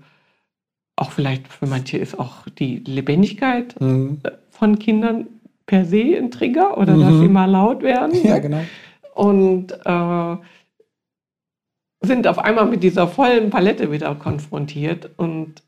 auch 0.97 1.11
vielleicht 1.11 1.49
für 1.49 1.67
manche 1.67 1.99
ist 1.99 2.19
auch 2.19 2.47
die 2.59 2.79
Lebendigkeit 2.79 3.81
Mhm. 3.81 4.21
Von 4.55 4.79
Kindern 4.79 5.27
per 5.67 5.85
se 5.85 6.17
ein 6.17 6.31
Trigger 6.31 6.79
oder 6.79 6.95
Mhm. 6.97 7.01
dass 7.01 7.19
sie 7.21 7.29
mal 7.29 7.51
laut 7.51 7.83
werden. 7.83 8.13
Ja, 8.25 8.39
genau. 8.39 8.63
Und 9.15 9.73
äh, 9.85 10.37
sind 12.03 12.27
auf 12.27 12.39
einmal 12.39 12.67
mit 12.67 12.83
dieser 12.83 13.09
vollen 13.09 13.51
Palette 13.51 13.91
wieder 13.91 14.15
konfrontiert. 14.15 15.11
Und 15.17 15.63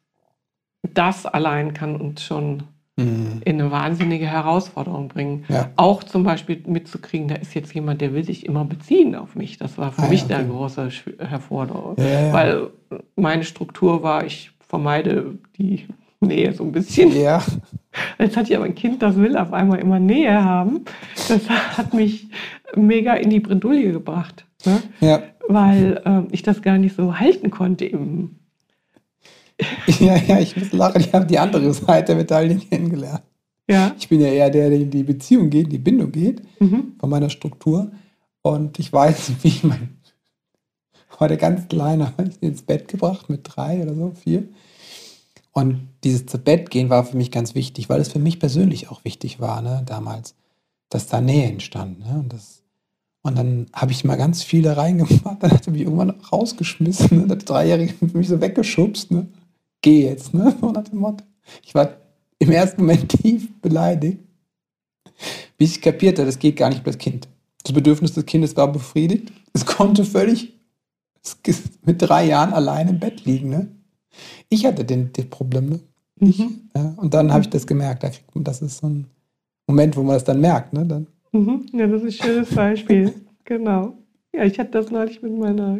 das 0.82 1.24
allein 1.26 1.72
kann 1.74 1.96
uns 1.96 2.22
schon 2.22 2.64
Mhm. 2.98 3.42
in 3.44 3.60
eine 3.60 3.70
wahnsinnige 3.70 4.26
Herausforderung 4.26 5.08
bringen. 5.08 5.44
Ja. 5.48 5.70
Auch 5.76 6.02
zum 6.02 6.24
Beispiel 6.24 6.62
mitzukriegen, 6.66 7.28
da 7.28 7.34
ist 7.34 7.54
jetzt 7.54 7.74
jemand, 7.74 8.00
der 8.00 8.14
will 8.14 8.24
sich 8.24 8.46
immer 8.46 8.64
beziehen 8.64 9.14
auf 9.14 9.34
mich. 9.34 9.58
Das 9.58 9.76
war 9.76 9.92
für 9.92 10.02
Ah, 10.04 10.08
mich 10.08 10.24
okay. 10.24 10.34
eine 10.34 10.48
große. 10.48 10.88
Ja, 11.18 11.24
ja, 11.98 12.04
ja. 12.26 12.32
Weil 12.32 12.70
meine 13.16 13.44
Struktur 13.44 14.02
war, 14.02 14.24
ich 14.24 14.50
vermeide 14.66 15.38
die 15.58 15.86
Nähe 16.20 16.52
so 16.52 16.64
ein 16.64 16.72
bisschen. 16.72 17.14
Ja. 17.14 17.42
Jetzt 18.18 18.36
hatte 18.36 18.50
ich 18.50 18.56
aber 18.56 18.66
ein 18.66 18.74
Kind, 18.74 19.02
das 19.02 19.16
will 19.16 19.36
auf 19.36 19.52
einmal 19.52 19.78
immer 19.78 19.98
Nähe 19.98 20.42
haben. 20.44 20.84
Das 21.28 21.48
hat 21.48 21.94
mich 21.94 22.28
mega 22.74 23.14
in 23.14 23.30
die 23.30 23.40
Bredouille 23.40 23.92
gebracht. 23.92 24.44
Ne? 24.64 24.82
Ja. 25.00 25.22
Weil 25.48 26.02
äh, 26.04 26.22
ich 26.34 26.42
das 26.42 26.62
gar 26.62 26.78
nicht 26.78 26.96
so 26.96 27.18
halten 27.18 27.50
konnte 27.50 27.84
im. 27.84 28.36
Ja, 30.00 30.16
ja, 30.16 30.38
ich 30.40 30.56
muss 30.56 30.72
lachen. 30.72 31.00
Ich 31.00 31.14
habe 31.14 31.24
die 31.26 31.38
andere 31.38 31.72
Seite 31.72 32.06
der 32.08 32.16
Medaille 32.16 32.56
kennengelernt. 32.56 33.22
Ja. 33.68 33.94
Ich 33.98 34.08
bin 34.08 34.20
ja 34.20 34.28
eher 34.28 34.50
der, 34.50 34.68
der 34.70 34.80
in 34.80 34.90
die 34.90 35.02
Beziehung 35.02 35.48
geht, 35.50 35.64
in 35.64 35.70
die 35.70 35.78
Bindung 35.78 36.12
geht, 36.12 36.42
Mhm. 36.60 36.92
von 37.00 37.10
meiner 37.10 37.30
Struktur. 37.30 37.90
Und 38.42 38.78
ich 38.78 38.92
weiß, 38.92 39.32
wie 39.42 39.48
ich 39.48 39.64
mein, 39.64 39.96
heute 41.18 41.36
ganz 41.36 41.66
kleiner, 41.68 42.12
habe 42.18 42.28
ich 42.28 42.42
ihn 42.42 42.50
ins 42.50 42.62
Bett 42.62 42.88
gebracht 42.88 43.30
mit 43.30 43.40
drei 43.44 43.82
oder 43.82 43.94
so, 43.94 44.12
vier. 44.12 44.44
Und 45.56 45.88
dieses 46.04 46.26
zu 46.26 46.36
Bett 46.36 46.68
gehen 46.68 46.90
war 46.90 47.02
für 47.02 47.16
mich 47.16 47.30
ganz 47.30 47.54
wichtig, 47.54 47.88
weil 47.88 47.98
es 47.98 48.12
für 48.12 48.18
mich 48.18 48.38
persönlich 48.38 48.90
auch 48.90 49.06
wichtig 49.06 49.40
war, 49.40 49.62
ne, 49.62 49.82
damals, 49.86 50.34
dass 50.90 51.06
da 51.06 51.22
Nähe 51.22 51.48
entstand. 51.48 52.00
Ne, 52.00 52.18
und, 52.18 52.30
das, 52.30 52.62
und 53.22 53.38
dann 53.38 53.66
habe 53.72 53.90
ich 53.90 54.04
mal 54.04 54.16
ganz 54.16 54.42
viele 54.42 54.76
reingemacht, 54.76 55.42
dann 55.42 55.50
hat 55.50 55.66
er 55.66 55.72
mich 55.72 55.80
irgendwann 55.80 56.10
rausgeschmissen, 56.10 57.20
ne, 57.22 57.26
der 57.26 57.38
Dreijährige 57.38 57.94
hat 58.02 58.12
mich 58.12 58.28
so 58.28 58.38
weggeschubst, 58.38 59.10
ne, 59.12 59.28
geh 59.80 60.04
jetzt, 60.04 60.34
ne, 60.34 60.54
so 60.60 60.72
nach 60.72 60.84
dem. 60.84 61.02
Ich 61.62 61.74
war 61.74 61.88
im 62.38 62.50
ersten 62.50 62.82
Moment 62.82 63.08
tief 63.22 63.48
beleidigt, 63.62 64.18
bis 65.56 65.76
ich 65.76 65.80
kapierte, 65.80 66.26
das 66.26 66.38
geht 66.38 66.56
gar 66.56 66.68
nicht 66.68 66.82
über 66.82 66.90
das 66.90 66.98
Kind. 66.98 67.28
Das 67.64 67.72
Bedürfnis 67.72 68.12
des 68.12 68.26
Kindes 68.26 68.54
war 68.58 68.70
befriedigt. 68.70 69.32
Es 69.54 69.64
konnte 69.64 70.04
völlig 70.04 70.52
mit 71.82 72.02
drei 72.02 72.26
Jahren 72.26 72.52
allein 72.52 72.88
im 72.88 73.00
Bett 73.00 73.24
liegen. 73.24 73.48
Ne? 73.48 73.75
Ich 74.48 74.64
hatte 74.66 74.84
den, 74.84 75.12
die 75.12 75.22
Probleme. 75.24 75.80
Mhm. 76.18 76.68
Ja, 76.74 76.94
und 76.96 77.12
dann 77.14 77.32
habe 77.32 77.42
ich 77.42 77.50
das 77.50 77.66
gemerkt. 77.66 78.02
Da 78.02 78.08
kriegt 78.08 78.34
man, 78.34 78.44
das 78.44 78.62
ist 78.62 78.78
so 78.78 78.88
ein 78.88 79.06
Moment, 79.66 79.96
wo 79.96 80.02
man 80.02 80.14
das 80.14 80.24
dann 80.24 80.40
merkt. 80.40 80.72
Ne? 80.72 80.86
Dann, 80.86 81.06
Mhm. 81.32 81.66
Ja, 81.72 81.86
das 81.86 82.02
ist 82.02 82.20
ein 82.22 82.26
schönes 82.26 82.54
Beispiel. 82.54 83.12
genau. 83.44 83.98
Ja, 84.34 84.44
ich 84.44 84.58
hatte 84.58 84.70
das 84.70 84.90
neulich 84.90 85.20
mit 85.22 85.36
meiner, 85.38 85.78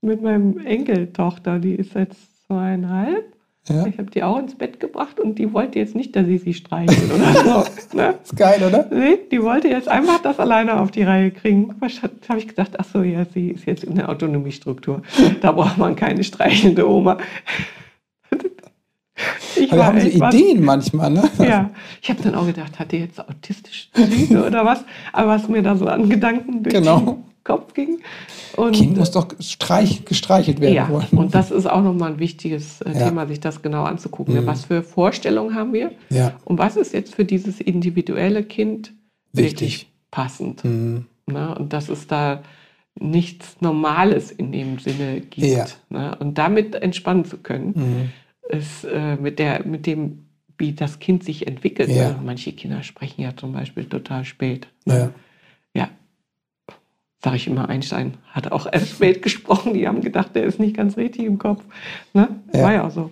mit 0.00 0.22
meinem 0.22 0.58
Enkeltochter, 0.58 1.58
die 1.58 1.74
ist 1.74 1.94
jetzt 1.94 2.46
zweieinhalb. 2.46 3.36
Ja. 3.68 3.86
Ich 3.86 3.98
habe 3.98 4.10
die 4.10 4.22
auch 4.22 4.38
ins 4.38 4.54
Bett 4.56 4.80
gebracht 4.80 5.20
und 5.20 5.38
die 5.38 5.52
wollte 5.52 5.78
jetzt 5.78 5.94
nicht, 5.94 6.14
dass 6.16 6.26
ich 6.26 6.42
sie 6.42 6.54
streichel 6.54 7.10
oder 7.12 7.32
so. 7.34 7.64
Ne? 7.96 8.14
Ist 8.22 8.36
geil, 8.36 8.62
oder? 8.66 8.86
Nee, 8.90 9.18
die 9.30 9.42
wollte 9.42 9.68
jetzt 9.68 9.86
einfach 9.88 10.18
das 10.22 10.38
alleine 10.40 10.80
auf 10.80 10.90
die 10.90 11.02
Reihe 11.02 11.30
kriegen. 11.30 11.74
Da 11.80 11.88
habe 12.30 12.38
ich 12.38 12.48
gedacht, 12.48 12.72
ach 12.78 12.86
so, 12.90 13.02
ja, 13.02 13.26
sie 13.26 13.48
ist 13.50 13.66
jetzt 13.66 13.84
in 13.84 13.96
der 13.96 14.08
Autonomiestruktur. 14.08 15.02
Da 15.42 15.52
braucht 15.52 15.76
man 15.76 15.94
keine 15.94 16.24
streichelnde 16.24 16.88
Oma. 16.88 17.18
Ich 19.56 19.70
wir 19.70 19.86
haben 19.86 20.00
so 20.00 20.06
echt 20.08 20.18
was- 20.20 20.34
Ideen 20.34 20.64
manchmal. 20.64 21.10
Ne? 21.10 21.22
Ja, 21.38 21.70
ich 22.00 22.10
habe 22.10 22.22
dann 22.22 22.34
auch 22.34 22.46
gedacht, 22.46 22.78
hat 22.78 22.90
die 22.92 22.96
jetzt 22.98 23.20
autistische 23.20 23.92
Züge 23.92 24.44
oder 24.46 24.64
was? 24.64 24.84
Aber 25.12 25.28
was 25.28 25.48
mir 25.48 25.62
da 25.62 25.76
so 25.76 25.86
an 25.86 26.08
Gedanken 26.08 26.62
durch 26.62 26.74
Genau. 26.74 27.22
Kopf 27.44 27.74
ging. 27.74 28.00
Und, 28.56 28.72
Kind 28.76 28.96
muss 28.96 29.10
doch 29.10 29.28
streich, 29.40 30.04
gestreichelt 30.04 30.60
werden 30.60 30.74
ja, 30.74 30.88
wollen. 30.88 31.06
und 31.12 31.34
das 31.34 31.50
ist 31.50 31.66
auch 31.66 31.82
nochmal 31.82 32.12
ein 32.12 32.18
wichtiges 32.18 32.80
äh, 32.82 32.92
Ja. 32.92 33.08
Thema, 33.08 33.26
sich 33.26 33.40
das 33.40 33.62
genau 33.62 33.84
anzugucken. 33.84 34.34
Mhm. 34.40 34.46
Was 34.46 34.64
für 34.66 34.82
Vorstellungen 34.82 35.54
haben 35.54 35.72
wir? 35.72 35.92
ja, 36.10 36.38
Und 36.44 36.58
was 36.58 36.76
ist 36.76 36.92
jetzt 36.94 37.14
für 37.14 37.24
dieses 37.24 37.60
individuelle 37.60 38.44
Kind 38.44 38.92
Wichtig. 39.32 39.52
wirklich 39.60 39.86
passend? 40.10 40.64
Mhm. 40.64 41.06
Ne? 41.26 41.54
Und 41.58 41.72
dass 41.72 41.88
es 41.88 42.06
da 42.06 42.42
nichts 43.00 43.56
Normales 43.60 44.30
in 44.30 44.52
dem 44.52 44.78
Sinne 44.78 45.20
gibt. 45.20 45.46
Ja. 45.46 45.66
Ne? 45.88 46.14
Und 46.20 46.36
damit 46.38 46.74
entspannen 46.74 47.24
zu 47.24 47.38
können, 47.38 47.72
Mhm. 47.74 48.56
ist 48.56 48.84
äh, 48.84 49.16
mit, 49.16 49.38
der, 49.38 49.64
mit 49.66 49.86
dem, 49.86 50.26
wie 50.58 50.72
das 50.74 50.98
Kind 50.98 51.24
sich 51.24 51.46
entwickelt. 51.46 51.88
Ne? 51.88 52.16
Manche 52.22 52.52
Kinder 52.52 52.82
sprechen 52.82 53.22
ja 53.22 53.34
zum 53.36 53.52
Beispiel 53.52 53.86
total 53.86 54.24
spät. 54.26 54.68
Ne? 54.84 54.94
Ja. 54.94 55.10
Sag 57.24 57.34
ich 57.36 57.46
immer, 57.46 57.68
Einstein 57.68 58.14
hat 58.32 58.50
auch 58.50 58.66
erst 58.70 58.88
spät 58.90 59.22
gesprochen. 59.22 59.74
Die 59.74 59.86
haben 59.86 60.00
gedacht, 60.00 60.34
der 60.34 60.44
ist 60.44 60.58
nicht 60.58 60.76
ganz 60.76 60.96
richtig 60.96 61.24
im 61.26 61.38
Kopf. 61.38 61.62
Ne? 62.14 62.28
Ja. 62.52 62.62
War 62.62 62.72
ja 62.72 62.86
auch 62.86 62.90
so. 62.90 63.10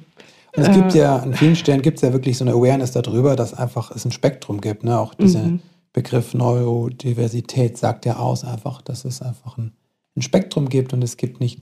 Und 0.56 0.62
es 0.64 0.72
gibt 0.74 0.94
Äh, 0.94 0.98
ja, 0.98 1.16
an 1.18 1.32
vielen 1.34 1.54
Stellen 1.54 1.80
gibt 1.80 1.98
es 1.98 2.02
ja 2.02 2.12
wirklich 2.12 2.36
so 2.36 2.44
eine 2.44 2.54
Awareness 2.54 2.90
darüber, 2.90 3.36
dass 3.36 3.54
einfach 3.54 3.92
es 3.94 4.04
ein 4.04 4.10
Spektrum 4.10 4.60
gibt. 4.60 4.82
Ne? 4.82 4.98
Auch 4.98 5.14
dieser 5.14 5.44
Mhm. 5.44 5.60
Begriff 5.92 6.34
Neurodiversität 6.34 7.78
sagt 7.78 8.04
ja 8.06 8.16
aus 8.16 8.44
einfach, 8.44 8.82
dass 8.82 9.04
es 9.04 9.22
einfach 9.22 9.58
ein, 9.58 9.72
ein 10.16 10.22
Spektrum 10.22 10.68
gibt 10.68 10.92
und 10.92 11.02
es 11.04 11.16
gibt 11.16 11.40
nicht 11.40 11.60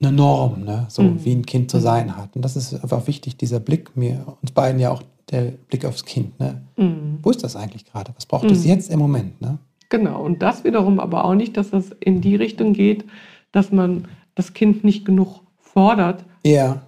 eine 0.00 0.12
Norm, 0.12 0.62
ne? 0.64 0.86
so 0.88 1.02
Mhm. 1.02 1.24
wie 1.24 1.32
ein 1.32 1.46
Kind 1.46 1.70
zu 1.70 1.78
Mhm. 1.78 1.82
sein 1.82 2.16
hat. 2.16 2.36
Und 2.36 2.42
das 2.42 2.54
ist 2.56 2.74
einfach 2.74 3.06
wichtig, 3.06 3.36
dieser 3.38 3.60
Blick, 3.60 3.96
mir, 3.96 4.24
uns 4.40 4.52
beiden 4.52 4.80
ja 4.80 4.90
auch 4.92 5.02
der 5.30 5.52
Blick 5.68 5.84
aufs 5.84 6.04
Kind. 6.04 6.38
Ne? 6.38 6.62
Mhm. 6.76 7.18
Wo 7.22 7.30
ist 7.30 7.42
das 7.42 7.56
eigentlich 7.56 7.84
gerade? 7.86 8.12
Was 8.14 8.26
braucht 8.26 8.48
es 8.50 8.62
Mhm. 8.62 8.68
jetzt 8.70 8.90
im 8.90 8.98
Moment? 9.00 9.40
Ne? 9.40 9.58
Genau, 9.88 10.22
und 10.24 10.42
das 10.42 10.64
wiederum 10.64 10.98
aber 11.00 11.24
auch 11.24 11.34
nicht, 11.34 11.56
dass 11.56 11.70
das 11.70 11.90
in 12.00 12.20
die 12.20 12.36
Richtung 12.36 12.72
geht, 12.72 13.04
dass 13.52 13.70
man 13.72 14.08
das 14.34 14.52
Kind 14.52 14.84
nicht 14.84 15.04
genug 15.04 15.40
fordert, 15.60 16.24
Ja, 16.44 16.82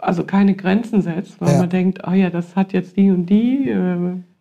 also 0.00 0.22
keine 0.24 0.54
Grenzen 0.54 1.02
setzt, 1.02 1.40
weil 1.40 1.52
Ja. 1.54 1.58
man 1.58 1.70
denkt, 1.70 2.02
oh 2.06 2.12
ja, 2.12 2.30
das 2.30 2.54
hat 2.54 2.72
jetzt 2.72 2.96
die 2.96 3.10
und 3.10 3.26
die. 3.26 3.68
Äh, 3.68 3.98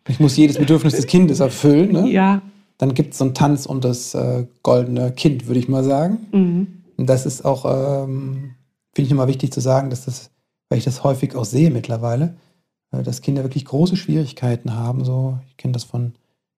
ich 0.07 0.19
muss 0.19 0.37
jedes 0.37 0.57
Bedürfnis 0.57 0.95
des 0.95 1.07
Kindes 1.07 1.39
erfüllen. 1.39 1.91
Ne? 1.93 2.07
Ja, 2.09 2.41
Dann 2.77 2.93
gibt 2.93 3.13
es 3.13 3.17
so 3.17 3.25
einen 3.25 3.33
Tanz 3.33 3.65
um 3.65 3.81
das 3.81 4.13
äh, 4.13 4.45
goldene 4.61 5.11
Kind, 5.11 5.47
würde 5.47 5.59
ich 5.59 5.67
mal 5.67 5.83
sagen. 5.83 6.27
mhm. 6.31 6.67
Und 6.97 7.07
das 7.09 7.25
ist 7.25 7.43
auch, 7.45 7.65
ähm, 7.65 8.51
finde 8.93 9.05
ich 9.07 9.11
immer 9.11 9.27
wichtig 9.27 9.51
zu 9.51 9.61
sagen, 9.61 9.89
dass 9.91 10.05
das, 10.05 10.31
weil 10.69 10.77
ich 10.79 10.85
das 10.85 11.03
häufig 11.03 11.35
auch 11.35 11.45
sehe 11.45 11.69
mittlerweile, 11.71 12.35
äh, 12.91 13.01
dass 13.03 13.21
Kinder 13.21 13.43
wirklich 13.43 13.65
große 13.65 13.95
Schwierigkeiten 13.95 14.75
haben. 14.75 15.05
So, 15.05 15.37
ich 15.47 15.57
kenne 15.57 15.71
das 15.73 15.83
von, 15.85 16.13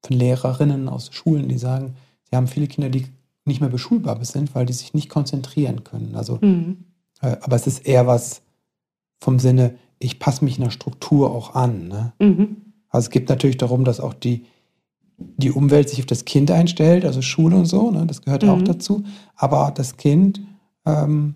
von 0.06 0.18
Lehrerinnen 0.18 0.88
aus 0.90 1.10
Schulen, 1.14 1.50
die 1.50 1.58
sagen, 1.58 1.96
sie 2.30 2.36
haben 2.36 2.48
viele 2.48 2.68
Kinder, 2.68 2.90
die 2.90 3.08
nicht 3.46 3.62
mehr 3.62 3.70
beschulbar 3.70 4.24
sind, 4.24 4.54
weil 4.56 4.66
die 4.66 4.74
sich 4.74 4.94
nicht 4.94 5.10
konzentrieren 5.10 5.84
können. 5.84 6.16
Also, 6.16 6.38
Mhm. 6.42 6.86
äh, 7.22 7.38
aber 7.42 7.56
es 7.56 7.68
ist 7.68 7.80
eher 7.86 8.08
was 8.08 8.42
vom 9.20 9.40
Sinne, 9.40 9.76
ich 10.00 10.20
passe 10.20 10.46
mich 10.46 10.60
einer 10.60 10.72
Struktur 10.72 11.32
auch 11.32 11.56
an. 11.56 11.88
Ne? 11.90 12.14
Mhm. 12.20 12.58
Also 12.90 13.06
es 13.08 13.10
geht 13.12 13.28
natürlich 13.30 13.58
darum, 13.58 13.84
dass 13.84 14.00
auch 14.00 14.14
die, 14.14 14.46
die 15.18 15.52
Umwelt 15.52 15.90
sich 15.90 16.00
auf 16.00 16.06
das 16.06 16.24
Kind 16.26 16.50
einstellt, 16.52 17.04
also 17.04 17.22
Schule 17.22 17.58
und 17.58 17.66
so, 17.66 17.92
ne? 17.92 18.06
das 18.06 18.22
gehört 18.22 18.46
auch 18.46 18.58
Mhm. 18.60 18.66
dazu. 18.66 19.04
Aber 19.36 19.72
das 19.76 19.98
Kind 19.98 20.40
ähm, 20.86 21.36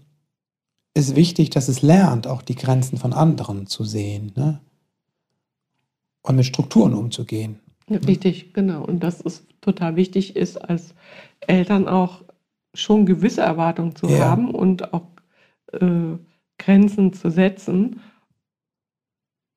ist 0.93 1.15
wichtig, 1.15 1.49
dass 1.49 1.67
es 1.67 1.81
lernt, 1.81 2.27
auch 2.27 2.41
die 2.41 2.55
Grenzen 2.55 2.97
von 2.97 3.11
anderen 3.13 3.67
zu 3.67 3.83
sehen 3.83 4.31
ne? 4.35 4.61
und 6.21 6.35
mit 6.37 6.45
Strukturen 6.45 6.93
umzugehen. 6.93 7.59
Ja, 7.89 7.97
Richtig, 7.99 8.53
genau. 8.53 8.83
Und 8.85 9.01
dass 9.03 9.21
es 9.21 9.45
total 9.61 9.95
wichtig 9.95 10.35
ist, 10.35 10.57
als 10.57 10.93
Eltern 11.41 11.87
auch 11.87 12.23
schon 12.73 13.05
gewisse 13.05 13.41
Erwartungen 13.41 13.95
zu 13.95 14.07
Ja. 14.07 14.29
haben 14.29 14.53
und 14.55 14.93
auch 14.93 15.07
äh, 15.73 16.17
Grenzen 16.57 17.13
zu 17.13 17.29
setzen. 17.29 17.99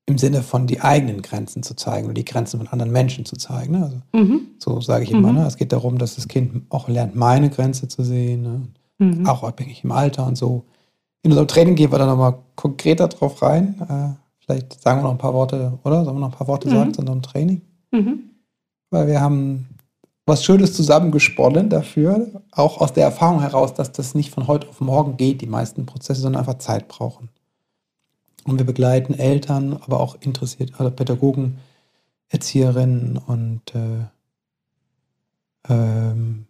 Im 0.09 0.19
Sinne 0.19 0.43
von 0.43 0.67
die 0.67 0.81
eigenen 0.81 1.21
Grenzen 1.23 1.63
zu 1.65 1.75
zeigen 1.75 2.07
oder 2.07 2.15
die 2.15 2.25
Grenzen 2.25 2.59
von 2.59 2.69
anderen 2.69 2.93
Menschen 2.93 3.25
zu 3.25 3.37
zeigen. 3.37 3.73
Ne? 3.79 3.85
Also, 3.85 4.03
Mhm. 4.15 4.41
so 4.59 4.81
sage 4.81 5.05
ich 5.05 5.11
immer. 5.11 5.33
Mhm. 5.33 5.39
Ne? 5.39 5.47
Es 5.47 5.57
geht 5.57 5.73
darum, 5.73 5.99
dass 5.99 6.15
das 6.15 6.29
Kind 6.29 6.63
auch 6.71 6.89
lernt, 6.89 7.17
meine 7.17 7.51
Grenze 7.51 7.89
zu 7.89 8.03
sehen. 8.05 8.43
Ne? 8.43 8.63
Mhm. 8.99 9.27
auch 9.27 9.43
abhängig 9.43 9.85
im 9.85 9.93
Alter 9.93 10.27
und 10.27 10.37
so. 10.37 10.65
In 11.23 11.31
unserem 11.31 11.49
Training 11.49 11.75
gehen 11.75 11.93
wir 11.93 11.99
da 11.99 12.07
nochmal 12.07 12.39
konkreter 12.55 13.09
drauf 13.09 13.43
rein. 13.43 13.75
Äh, 13.91 14.15
vielleicht 14.39 14.81
sagen 14.81 15.01
wir 15.01 15.03
noch 15.05 15.11
ein 15.11 15.19
paar 15.19 15.35
Worte, 15.35 15.79
oder? 15.85 16.03
Sollen 16.05 16.17
wir 16.17 16.21
noch 16.21 16.33
ein 16.33 16.39
paar 16.39 16.49
Worte 16.49 16.69
Mhm. 16.69 16.73
sagen 16.73 16.95
zu 16.95 17.01
unserem 17.01 17.21
Training? 17.23 17.61
Mhm. 18.01 18.31
Weil 18.91 19.07
wir 19.09 19.21
haben 19.21 19.69
was 20.27 20.45
Schönes 20.45 20.75
zusammengesponnen 20.75 21.69
dafür, 21.69 22.43
auch 22.51 22.81
aus 22.81 22.93
der 22.93 23.05
Erfahrung 23.05 23.41
heraus, 23.41 23.75
dass 23.75 23.93
das 23.93 24.15
nicht 24.15 24.31
von 24.31 24.49
heute 24.49 24.69
auf 24.69 24.81
morgen 24.81 25.17
geht, 25.17 25.41
die 25.41 25.47
meisten 25.47 25.87
Prozesse, 25.87 26.21
sondern 26.21 26.41
einfach 26.41 26.59
Zeit 26.59 26.89
brauchen. 26.89 27.29
Und 28.45 28.59
wir 28.59 28.67
begleiten 28.67 29.15
Eltern, 29.15 29.79
aber 29.85 30.01
auch 30.01 30.17
interessiert, 30.21 30.73
also 30.79 30.91
Pädagogen, 30.91 31.59
Erzieherinnen 32.29 33.19
und 33.25 33.63
äh, 33.75 34.07
ähm, 35.69 36.47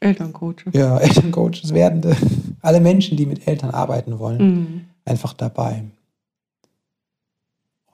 Elterncoaches. 0.00 0.72
ja, 0.74 0.98
Elterncoaches, 0.98 1.72
Werdende, 1.74 2.16
alle 2.62 2.80
Menschen, 2.80 3.16
die 3.16 3.26
mit 3.26 3.46
Eltern 3.48 3.70
arbeiten 3.70 4.18
wollen, 4.18 4.38
Mhm. 4.38 4.84
einfach 5.04 5.32
dabei. 5.32 5.84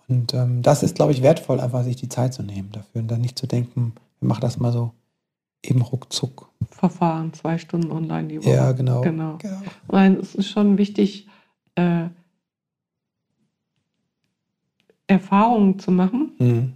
Und 0.08 0.34
ähm, 0.34 0.62
das 0.62 0.82
ist, 0.82 0.94
glaube 0.96 1.12
ich, 1.12 1.22
wertvoll, 1.22 1.60
einfach 1.60 1.82
sich 1.82 1.96
die 1.96 2.08
Zeit 2.08 2.34
zu 2.34 2.42
nehmen 2.42 2.70
dafür 2.72 3.00
und 3.00 3.08
dann 3.10 3.20
nicht 3.20 3.38
zu 3.38 3.46
denken, 3.46 3.94
wir 4.20 4.28
machen 4.28 4.42
das 4.42 4.58
mal 4.58 4.72
so 4.72 4.92
eben 5.62 5.80
ruckzuck. 5.82 6.50
Verfahren, 6.70 7.32
zwei 7.32 7.56
Stunden 7.58 7.90
online 7.90 8.28
die 8.28 8.38
Woche. 8.44 8.50
Ja, 8.54 8.72
genau. 8.72 9.00
Genau. 9.00 9.38
genau. 9.38 9.62
Nein, 9.90 10.16
es 10.20 10.34
ist 10.34 10.48
schon 10.50 10.76
wichtig, 10.78 11.26
äh, 11.74 12.08
Erfahrungen 15.06 15.78
zu 15.78 15.90
machen, 15.90 16.32
Mhm. 16.38 16.72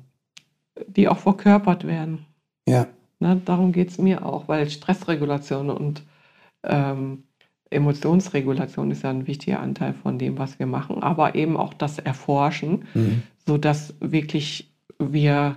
die 0.87 1.09
auch 1.09 1.19
verkörpert 1.19 1.87
werden. 1.87 2.27
Ja, 2.67 2.87
Ne, 3.21 3.41
darum 3.45 3.73
geht 3.73 3.91
es 3.91 3.99
mir 3.99 4.25
auch, 4.25 4.47
weil 4.47 4.71
Stressregulation 4.71 5.71
und 5.71 6.05
ähm, 6.62 7.25
Emotionsregulation 7.70 8.90
ist 8.90 9.02
ja 9.02 9.11
ein 9.11 9.26
wichtiger 9.26 9.61
Anteil 9.61 9.92
von 9.92 10.18
dem, 10.18 10.38
was 10.38 10.59
wir 10.59 10.66
machen, 10.66 11.02
aber 11.02 11.35
eben 11.35 11.57
auch 11.57 11.74
das 11.74 11.98
Erforschen, 11.98 12.85
mhm. 12.94 13.22
sodass 13.46 13.94
wirklich 14.00 14.70
wir 14.98 15.57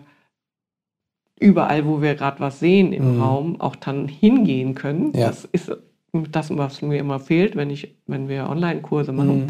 überall, 1.39 1.86
wo 1.86 2.02
wir 2.02 2.15
gerade 2.15 2.39
was 2.39 2.60
sehen 2.60 2.93
im 2.93 3.15
mhm. 3.15 3.21
Raum, 3.21 3.62
auch 3.62 3.76
dann 3.76 4.08
hingehen 4.08 4.76
können. 4.76 5.13
Ja. 5.13 5.28
Das 5.28 5.45
ist 5.45 5.71
das, 6.13 6.56
was 6.56 6.82
mir 6.82 7.00
immer 7.00 7.19
fehlt, 7.19 7.56
wenn, 7.56 7.69
ich, 7.69 7.95
wenn 8.06 8.30
wir 8.30 8.50
Online-Kurse 8.50 9.12
machen. 9.12 9.45
Mhm. 9.45 9.47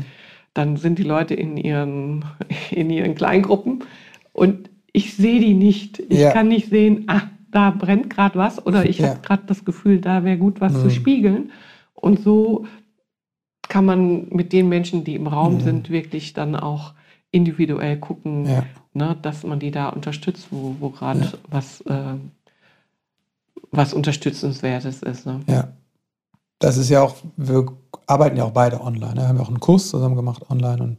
Dann 0.53 0.77
sind 0.77 0.99
die 0.99 1.03
Leute 1.03 1.33
in 1.33 1.57
ihren, 1.57 2.25
in 2.71 2.89
ihren 2.89 3.15
Kleingruppen 3.15 3.83
und 4.33 4.69
ich 4.93 5.15
sehe 5.15 5.39
die 5.39 5.53
nicht. 5.53 5.99
Ich 6.09 6.19
ja. 6.19 6.31
kann 6.31 6.49
nicht 6.49 6.69
sehen, 6.69 7.05
ah, 7.07 7.21
da 7.51 7.71
brennt 7.71 8.09
gerade 8.09 8.37
was 8.37 8.65
oder 8.65 8.85
ich 8.85 8.99
ja. 8.99 9.09
habe 9.09 9.21
gerade 9.21 9.43
das 9.45 9.65
Gefühl, 9.65 9.99
da 9.99 10.23
wäre 10.23 10.37
gut 10.37 10.61
was 10.61 10.73
mhm. 10.73 10.81
zu 10.81 10.89
spiegeln. 10.89 11.51
Und 11.93 12.21
so 12.21 12.65
kann 13.71 13.85
man 13.85 14.27
mit 14.29 14.53
den 14.53 14.69
Menschen, 14.69 15.03
die 15.03 15.15
im 15.15 15.27
Raum 15.27 15.55
mhm. 15.55 15.61
sind, 15.61 15.89
wirklich 15.89 16.33
dann 16.33 16.55
auch 16.55 16.93
individuell 17.31 17.97
gucken, 17.97 18.45
ja. 18.45 18.65
ne, 18.93 19.17
dass 19.21 19.43
man 19.43 19.59
die 19.59 19.71
da 19.71 19.89
unterstützt, 19.89 20.47
wo, 20.51 20.75
wo 20.79 20.89
gerade 20.89 21.21
ja. 21.21 21.31
was, 21.49 21.81
äh, 21.81 22.15
was 23.71 23.93
Unterstützenswertes 23.93 25.01
ist. 25.01 25.25
Ne? 25.25 25.41
Ja. 25.47 25.69
Das 26.59 26.77
ist 26.77 26.89
ja 26.89 27.01
auch, 27.01 27.15
wir 27.37 27.65
arbeiten 28.05 28.37
ja 28.37 28.43
auch 28.43 28.51
beide 28.51 28.81
online. 28.81 29.15
Ne? 29.15 29.21
Wir 29.21 29.27
haben 29.29 29.37
ja 29.37 29.43
auch 29.43 29.47
einen 29.47 29.59
Kurs 29.59 29.89
zusammen 29.89 30.15
gemacht 30.15 30.49
online 30.49 30.83
und 30.83 30.97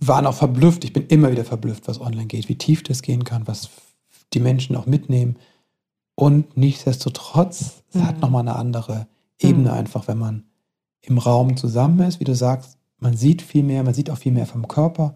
waren 0.00 0.26
auch 0.26 0.34
verblüfft. 0.34 0.84
Ich 0.84 0.92
bin 0.92 1.06
immer 1.06 1.30
wieder 1.32 1.44
verblüfft, 1.44 1.88
was 1.88 2.00
online 2.00 2.26
geht, 2.26 2.48
wie 2.48 2.58
tief 2.58 2.82
das 2.82 3.02
gehen 3.02 3.24
kann, 3.24 3.46
was 3.46 3.70
die 4.32 4.40
Menschen 4.40 4.76
auch 4.76 4.86
mitnehmen. 4.86 5.36
Und 6.14 6.56
nichtsdestotrotz, 6.56 7.82
es 7.88 7.94
mhm. 7.94 8.06
hat 8.06 8.20
nochmal 8.20 8.42
eine 8.42 8.56
andere 8.56 9.06
Ebene 9.40 9.70
mhm. 9.70 9.78
einfach, 9.78 10.08
wenn 10.08 10.18
man 10.18 10.44
im 11.00 11.18
Raum 11.18 11.56
zusammen 11.56 12.00
ist, 12.00 12.20
wie 12.20 12.24
du 12.24 12.34
sagst, 12.34 12.78
man 12.98 13.16
sieht 13.16 13.42
viel 13.42 13.62
mehr, 13.62 13.82
man 13.82 13.94
sieht 13.94 14.10
auch 14.10 14.18
viel 14.18 14.32
mehr 14.32 14.46
vom 14.46 14.68
Körper 14.68 15.14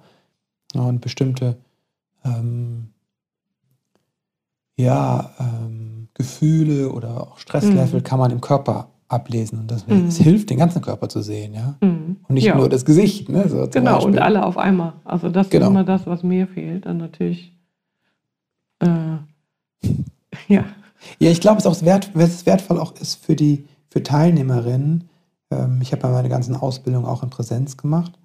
und 0.74 1.00
bestimmte 1.00 1.56
ähm, 2.24 2.88
ja, 4.76 5.30
ähm, 5.40 6.08
Gefühle 6.14 6.90
oder 6.90 7.22
auch 7.22 7.38
Stresslevel 7.38 8.00
mhm. 8.00 8.04
kann 8.04 8.18
man 8.18 8.30
im 8.30 8.40
Körper 8.40 8.90
ablesen. 9.08 9.58
Und 9.60 9.70
das, 9.70 9.86
mhm. 9.86 10.06
das, 10.06 10.18
hilft, 10.18 10.50
den 10.50 10.58
ganzen 10.58 10.82
Körper 10.82 11.08
zu 11.08 11.22
sehen, 11.22 11.54
ja. 11.54 11.76
Mhm. 11.80 12.18
Und 12.28 12.34
nicht 12.34 12.44
ja. 12.44 12.56
nur 12.56 12.68
das 12.68 12.84
Gesicht. 12.84 13.28
Ne, 13.28 13.48
so 13.48 13.66
genau, 13.70 13.94
Beispiel. 13.94 14.12
und 14.12 14.18
alle 14.18 14.44
auf 14.44 14.56
einmal. 14.56 14.94
Also 15.04 15.30
das 15.30 15.50
genau. 15.50 15.66
ist 15.66 15.70
immer 15.70 15.84
das, 15.84 16.06
was 16.06 16.22
mir 16.22 16.46
fehlt. 16.46 16.86
Dann 16.86 16.98
natürlich. 16.98 17.54
Äh, 18.80 18.86
ja. 20.48 20.64
Ja, 21.18 21.30
ich 21.30 21.40
glaube, 21.40 21.58
es 21.58 21.64
ist 21.64 21.70
auch 21.70 21.84
wert, 21.84 22.10
es 22.14 22.44
wertvoll 22.44 22.78
auch 22.78 22.94
ist 23.00 23.24
für 23.24 23.36
die 23.36 23.64
für 23.90 24.02
Teilnehmerinnen, 24.02 25.08
ähm, 25.50 25.80
ich 25.80 25.92
habe 25.92 26.06
ja 26.06 26.12
meine 26.12 26.28
ganzen 26.28 26.56
Ausbildungen 26.56 27.06
auch 27.06 27.22
in 27.22 27.30
Präsenz 27.30 27.76
gemacht, 27.76 28.18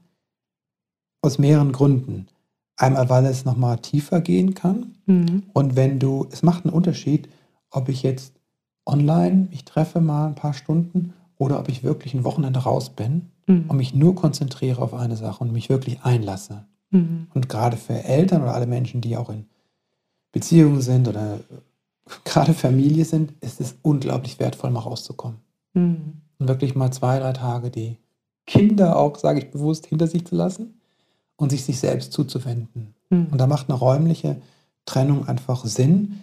aus 1.21 1.39
mehreren 1.39 1.71
Gründen. 1.71 2.27
Einmal, 2.75 3.09
weil 3.09 3.25
es 3.25 3.45
nochmal 3.45 3.79
tiefer 3.79 4.19
gehen 4.21 4.55
kann. 4.55 4.95
Mhm. 5.05 5.43
Und 5.53 5.75
wenn 5.75 5.99
du, 5.99 6.27
es 6.31 6.43
macht 6.43 6.65
einen 6.65 6.73
Unterschied, 6.73 7.29
ob 7.69 7.87
ich 7.87 8.03
jetzt 8.03 8.33
online 8.85 9.47
mich 9.49 9.63
treffe 9.63 10.01
mal 10.01 10.27
ein 10.27 10.35
paar 10.35 10.53
Stunden 10.53 11.13
oder 11.37 11.59
ob 11.59 11.69
ich 11.69 11.83
wirklich 11.83 12.13
ein 12.13 12.23
Wochenende 12.23 12.59
raus 12.59 12.89
bin 12.89 13.29
mhm. 13.47 13.65
und 13.67 13.77
mich 13.77 13.93
nur 13.93 14.15
konzentriere 14.15 14.81
auf 14.81 14.93
eine 14.93 15.15
Sache 15.15 15.43
und 15.43 15.53
mich 15.53 15.69
wirklich 15.69 16.01
einlasse. 16.03 16.65
Mhm. 16.91 17.27
Und 17.33 17.47
gerade 17.47 17.77
für 17.77 18.03
Eltern 18.03 18.41
oder 18.41 18.53
alle 18.53 18.67
Menschen, 18.67 19.01
die 19.01 19.15
auch 19.17 19.29
in 19.29 19.45
Beziehungen 20.31 20.81
sind 20.81 21.07
oder 21.07 21.39
gerade 22.25 22.53
Familie 22.53 23.05
sind, 23.05 23.33
ist 23.41 23.61
es 23.61 23.75
unglaublich 23.81 24.39
wertvoll, 24.39 24.71
mal 24.71 24.79
rauszukommen. 24.79 25.37
Mhm. 25.73 26.21
Und 26.39 26.47
wirklich 26.47 26.75
mal 26.75 26.91
zwei, 26.91 27.19
drei 27.19 27.33
Tage 27.33 27.69
die 27.69 27.97
Kinder 28.45 28.97
auch, 28.97 29.17
sage 29.17 29.39
ich 29.39 29.51
bewusst, 29.51 29.85
hinter 29.85 30.07
sich 30.07 30.25
zu 30.25 30.35
lassen 30.35 30.79
und 31.35 31.51
sich 31.51 31.63
sich 31.63 31.79
selbst 31.79 32.11
zuzuwenden. 32.13 32.93
Mhm. 33.09 33.27
Und 33.31 33.37
da 33.39 33.47
macht 33.47 33.69
eine 33.69 33.77
räumliche 33.77 34.41
Trennung 34.85 35.27
einfach 35.27 35.65
Sinn. 35.65 36.19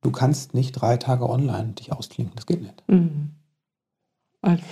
Du 0.00 0.10
kannst 0.10 0.54
nicht 0.54 0.72
drei 0.72 0.96
Tage 0.96 1.28
online 1.28 1.72
dich 1.72 1.92
ausklinken, 1.92 2.36
das 2.36 2.46
geht 2.46 2.62
nicht. 2.62 2.82
Mhm. 2.88 3.30
Als 4.42 4.62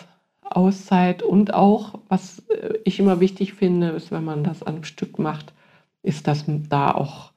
Auszeit 0.43 1.23
und 1.23 1.55
auch, 1.55 1.99
was 2.09 2.41
äh, 2.51 2.75
ich 2.85 3.01
immer 3.01 3.21
wichtig 3.21 3.55
finde, 3.55 3.89
ist, 3.89 4.11
wenn 4.11 4.25
man 4.25 4.45
das 4.45 4.63
an 4.63 4.75
einem 4.75 4.85
Stück 4.85 5.19
macht, 5.19 5.55
ist, 6.03 6.27
dass 6.27 6.45
da 6.47 6.93
auch 6.93 7.33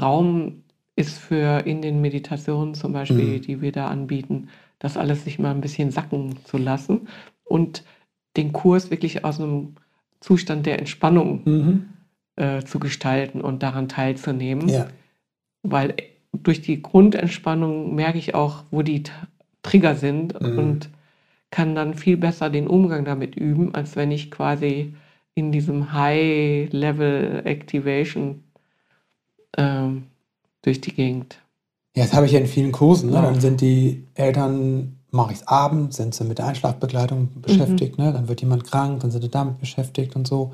Raum 0.00 0.62
ist 0.94 1.18
für 1.18 1.66
in 1.66 1.82
den 1.82 2.00
Meditationen 2.00 2.74
zum 2.74 2.92
Beispiel, 2.92 3.38
mhm. 3.38 3.42
die 3.42 3.60
wir 3.60 3.72
da 3.72 3.88
anbieten, 3.88 4.48
das 4.78 4.96
alles 4.96 5.24
sich 5.24 5.38
mal 5.38 5.50
ein 5.50 5.60
bisschen 5.60 5.90
sacken 5.90 6.36
zu 6.44 6.56
lassen 6.58 7.08
und 7.44 7.84
den 8.36 8.52
Kurs 8.52 8.90
wirklich 8.90 9.24
aus 9.24 9.40
einem 9.40 9.74
Zustand 10.20 10.66
der 10.66 10.78
Entspannung 10.78 11.42
mhm. 11.44 11.88
äh, 12.36 12.62
zu 12.62 12.78
gestalten 12.78 13.40
und 13.40 13.62
daran 13.62 13.88
teilzunehmen. 13.88 14.68
Ja. 14.68 14.88
Weil 15.62 15.94
durch 16.32 16.60
die 16.60 16.82
Grundentspannung 16.82 17.94
merke 17.94 18.18
ich 18.18 18.34
auch, 18.34 18.64
wo 18.70 18.82
die 18.82 19.04
Trigger 19.62 19.94
sind 19.94 20.38
mhm. 20.40 20.58
und 20.58 20.90
kann 21.50 21.74
dann 21.74 21.94
viel 21.94 22.16
besser 22.16 22.48
den 22.50 22.66
Umgang 22.66 23.04
damit 23.04 23.36
üben, 23.36 23.74
als 23.74 23.96
wenn 23.96 24.10
ich 24.10 24.30
quasi 24.30 24.94
in 25.34 25.52
diesem 25.52 25.92
High-Level-Activation 25.92 28.42
ähm, 29.56 30.04
durch 30.62 30.80
die 30.80 30.92
Gegend 30.92 31.38
ja, 31.96 32.04
das 32.04 32.12
habe 32.12 32.26
ich 32.26 32.32
ja 32.32 32.40
in 32.40 32.46
vielen 32.46 32.72
Kursen. 32.72 33.10
Ne? 33.10 33.22
Dann 33.22 33.40
sind 33.40 33.62
die 33.62 34.04
Eltern, 34.14 34.98
mache 35.10 35.32
ich 35.32 35.38
es 35.38 35.48
abends, 35.48 35.96
sind 35.96 36.14
sie 36.14 36.24
mit 36.24 36.36
der 36.36 36.46
Einschlafbegleitung 36.46 37.28
beschäftigt. 37.40 37.98
Mhm. 37.98 38.04
Ne? 38.04 38.12
Dann 38.12 38.28
wird 38.28 38.42
jemand 38.42 38.64
krank, 38.64 39.00
dann 39.00 39.10
sind 39.10 39.22
sie 39.22 39.30
damit 39.30 39.58
beschäftigt 39.58 40.14
und 40.14 40.28
so. 40.28 40.52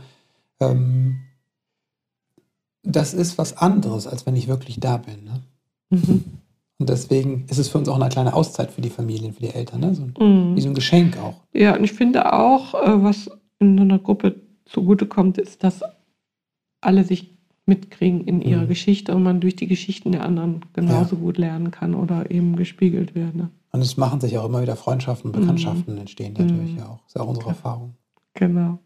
Ähm, 0.60 1.18
das 2.84 3.12
ist 3.12 3.38
was 3.38 3.56
anderes, 3.56 4.06
als 4.06 4.24
wenn 4.24 4.36
ich 4.36 4.46
wirklich 4.46 4.78
da 4.78 4.98
bin. 4.98 5.24
Ne? 5.24 5.42
Mhm. 5.90 6.24
Und 6.78 6.88
deswegen 6.88 7.44
ist 7.48 7.58
es 7.58 7.68
für 7.68 7.78
uns 7.78 7.88
auch 7.88 8.00
eine 8.00 8.08
kleine 8.08 8.34
Auszeit 8.34 8.70
für 8.70 8.80
die 8.80 8.90
Familien, 8.90 9.32
für 9.32 9.42
die 9.42 9.54
Eltern. 9.54 9.80
Ne? 9.80 9.94
So, 9.94 10.24
mhm. 10.24 10.54
Wie 10.54 10.60
so 10.60 10.68
ein 10.68 10.74
Geschenk 10.74 11.18
auch. 11.18 11.40
Ja, 11.52 11.76
und 11.76 11.82
ich 11.82 11.92
finde 11.92 12.32
auch, 12.32 12.74
äh, 12.74 13.02
was 13.02 13.28
in 13.58 13.78
so 13.78 13.82
einer 13.82 13.98
Gruppe 13.98 14.36
zugutekommt, 14.66 15.38
ist, 15.38 15.64
dass 15.64 15.82
alle 16.80 17.02
sich 17.02 17.36
mitkriegen 17.66 18.22
in 18.22 18.40
ihrer 18.42 18.62
mhm. 18.62 18.68
Geschichte 18.68 19.14
und 19.14 19.22
man 19.22 19.40
durch 19.40 19.56
die 19.56 19.68
Geschichten 19.68 20.12
der 20.12 20.24
anderen 20.24 20.64
genauso 20.72 21.16
ja. 21.16 21.22
gut 21.22 21.38
lernen 21.38 21.70
kann 21.70 21.94
oder 21.94 22.30
eben 22.30 22.56
gespiegelt 22.56 23.14
wird. 23.14 23.34
Ne? 23.34 23.50
Und 23.70 23.80
es 23.80 23.96
machen 23.96 24.20
sich 24.20 24.36
auch 24.38 24.44
immer 24.44 24.62
wieder 24.62 24.76
Freundschaften, 24.76 25.30
mhm. 25.30 25.40
Bekanntschaften 25.40 25.94
mhm. 25.94 26.00
entstehen 26.00 26.34
dadurch 26.34 26.72
mhm. 26.72 26.78
ja 26.78 26.86
auch. 26.86 27.00
Das 27.04 27.14
ist 27.14 27.20
auch 27.20 27.28
unsere 27.28 27.48
Erfahrung. 27.50 27.94
Genau. 28.34 28.78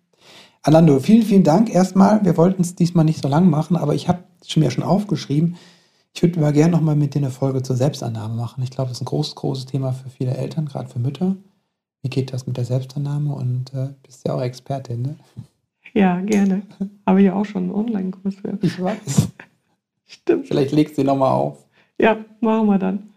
Anando, 0.63 0.99
vielen, 0.99 1.23
vielen 1.23 1.45
Dank 1.45 1.73
erstmal. 1.73 2.25
Wir 2.25 2.37
wollten 2.37 2.63
es 2.63 2.75
diesmal 2.75 3.05
nicht 3.05 3.23
so 3.23 3.29
lang 3.29 3.49
machen, 3.49 3.77
aber 3.77 3.95
ich 3.95 4.09
habe 4.09 4.25
es 4.41 4.57
mir 4.57 4.71
schon 4.71 4.85
aufgeschrieben. 4.85 5.57
Ich 6.13 6.23
würde 6.23 6.41
mal 6.41 6.53
gerne 6.53 6.73
nochmal 6.73 6.97
mit 6.97 7.15
dir 7.15 7.19
eine 7.19 7.31
Folge 7.31 7.63
zur 7.63 7.77
Selbstannahme 7.77 8.35
machen. 8.35 8.63
Ich 8.63 8.71
glaube, 8.71 8.89
das 8.89 8.99
ist 8.99 9.03
ein 9.03 9.07
großes, 9.07 9.35
großes 9.35 9.67
Thema 9.67 9.93
für 9.93 10.09
viele 10.09 10.37
Eltern, 10.37 10.67
gerade 10.67 10.89
für 10.89 10.99
Mütter. 10.99 11.37
Wie 12.03 12.11
geht 12.11 12.33
das 12.33 12.47
mit 12.47 12.57
der 12.57 12.65
Selbstannahme? 12.65 13.35
Und 13.35 13.75
äh, 13.75 13.91
bist 14.03 14.27
ja 14.27 14.35
auch 14.35 14.41
Expertin, 14.41 15.03
ne? 15.03 15.17
Ja, 15.97 16.21
gerne. 16.21 16.61
Habe 17.07 17.23
ich 17.23 17.31
auch 17.31 17.47
schon 17.47 17.65
einen 17.65 17.73
Online-Kurs 17.73 18.35
für. 18.35 18.59
Ich 18.61 18.79
weiß. 18.81 19.29
Stimmt. 20.07 20.47
Vielleicht 20.47 20.73
legst 20.73 20.99
du 20.99 21.01
ihn 21.01 21.07
nochmal 21.07 21.33
auf. 21.33 21.65
Ja, 21.99 22.23
machen 22.41 22.67
wir 22.67 22.79
dann. 22.79 23.09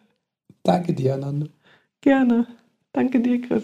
Danke 0.64 0.94
dir, 0.94 1.16
Ananda. 1.16 1.48
Gerne. 2.00 2.48
Danke 2.94 3.20
dir, 3.20 3.42
Chris. 3.42 3.64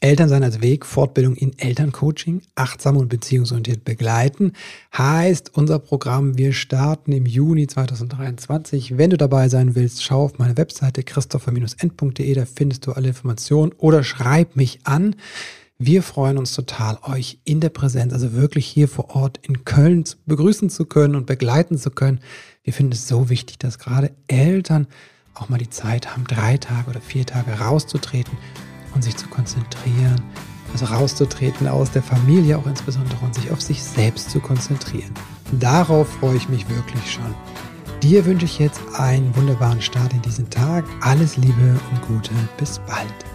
Eltern 0.00 0.28
sein 0.28 0.42
als 0.42 0.60
Weg, 0.60 0.84
Fortbildung 0.84 1.36
in 1.36 1.56
Elterncoaching, 1.58 2.42
achtsam 2.56 2.96
und 2.96 3.08
beziehungsorientiert 3.08 3.84
begleiten, 3.84 4.52
heißt 4.96 5.56
unser 5.56 5.78
Programm. 5.78 6.36
Wir 6.36 6.52
starten 6.52 7.12
im 7.12 7.24
Juni 7.24 7.68
2023. 7.68 8.98
Wenn 8.98 9.10
du 9.10 9.16
dabei 9.16 9.48
sein 9.48 9.76
willst, 9.76 10.02
schau 10.02 10.24
auf 10.24 10.38
meine 10.38 10.56
Webseite 10.56 11.04
christopher-end.de, 11.04 12.34
da 12.34 12.44
findest 12.46 12.86
du 12.86 12.92
alle 12.92 13.08
Informationen 13.08 13.72
oder 13.78 14.02
schreib 14.02 14.56
mich 14.56 14.80
an. 14.84 15.14
Wir 15.78 16.02
freuen 16.02 16.38
uns 16.38 16.54
total, 16.54 16.98
euch 17.02 17.38
in 17.44 17.60
der 17.60 17.68
Präsenz, 17.68 18.14
also 18.14 18.32
wirklich 18.32 18.66
hier 18.66 18.88
vor 18.88 19.14
Ort 19.14 19.38
in 19.42 19.66
Köln 19.66 20.04
begrüßen 20.24 20.70
zu 20.70 20.86
können 20.86 21.14
und 21.14 21.26
begleiten 21.26 21.76
zu 21.76 21.90
können. 21.90 22.20
Wir 22.64 22.72
finden 22.72 22.92
es 22.92 23.06
so 23.06 23.28
wichtig, 23.28 23.58
dass 23.58 23.78
gerade 23.78 24.10
Eltern 24.26 24.86
auch 25.34 25.50
mal 25.50 25.58
die 25.58 25.68
Zeit 25.68 26.10
haben, 26.10 26.24
drei 26.24 26.56
Tage 26.56 26.88
oder 26.88 27.02
vier 27.02 27.26
Tage 27.26 27.50
rauszutreten 27.60 28.38
und 28.94 29.04
sich 29.04 29.18
zu 29.18 29.28
konzentrieren. 29.28 30.22
Also 30.72 30.86
rauszutreten 30.86 31.68
aus 31.68 31.90
der 31.90 32.02
Familie 32.02 32.56
auch 32.56 32.66
insbesondere 32.66 33.22
und 33.22 33.34
sich 33.34 33.50
auf 33.50 33.60
sich 33.60 33.82
selbst 33.82 34.30
zu 34.30 34.40
konzentrieren. 34.40 35.12
Darauf 35.60 36.08
freue 36.08 36.38
ich 36.38 36.48
mich 36.48 36.66
wirklich 36.70 37.12
schon. 37.12 37.34
Dir 38.02 38.24
wünsche 38.24 38.46
ich 38.46 38.58
jetzt 38.58 38.80
einen 38.94 39.36
wunderbaren 39.36 39.82
Start 39.82 40.14
in 40.14 40.22
diesen 40.22 40.48
Tag. 40.48 40.86
Alles 41.02 41.36
Liebe 41.36 41.78
und 41.90 42.02
Gute. 42.08 42.32
Bis 42.56 42.78
bald. 42.86 43.25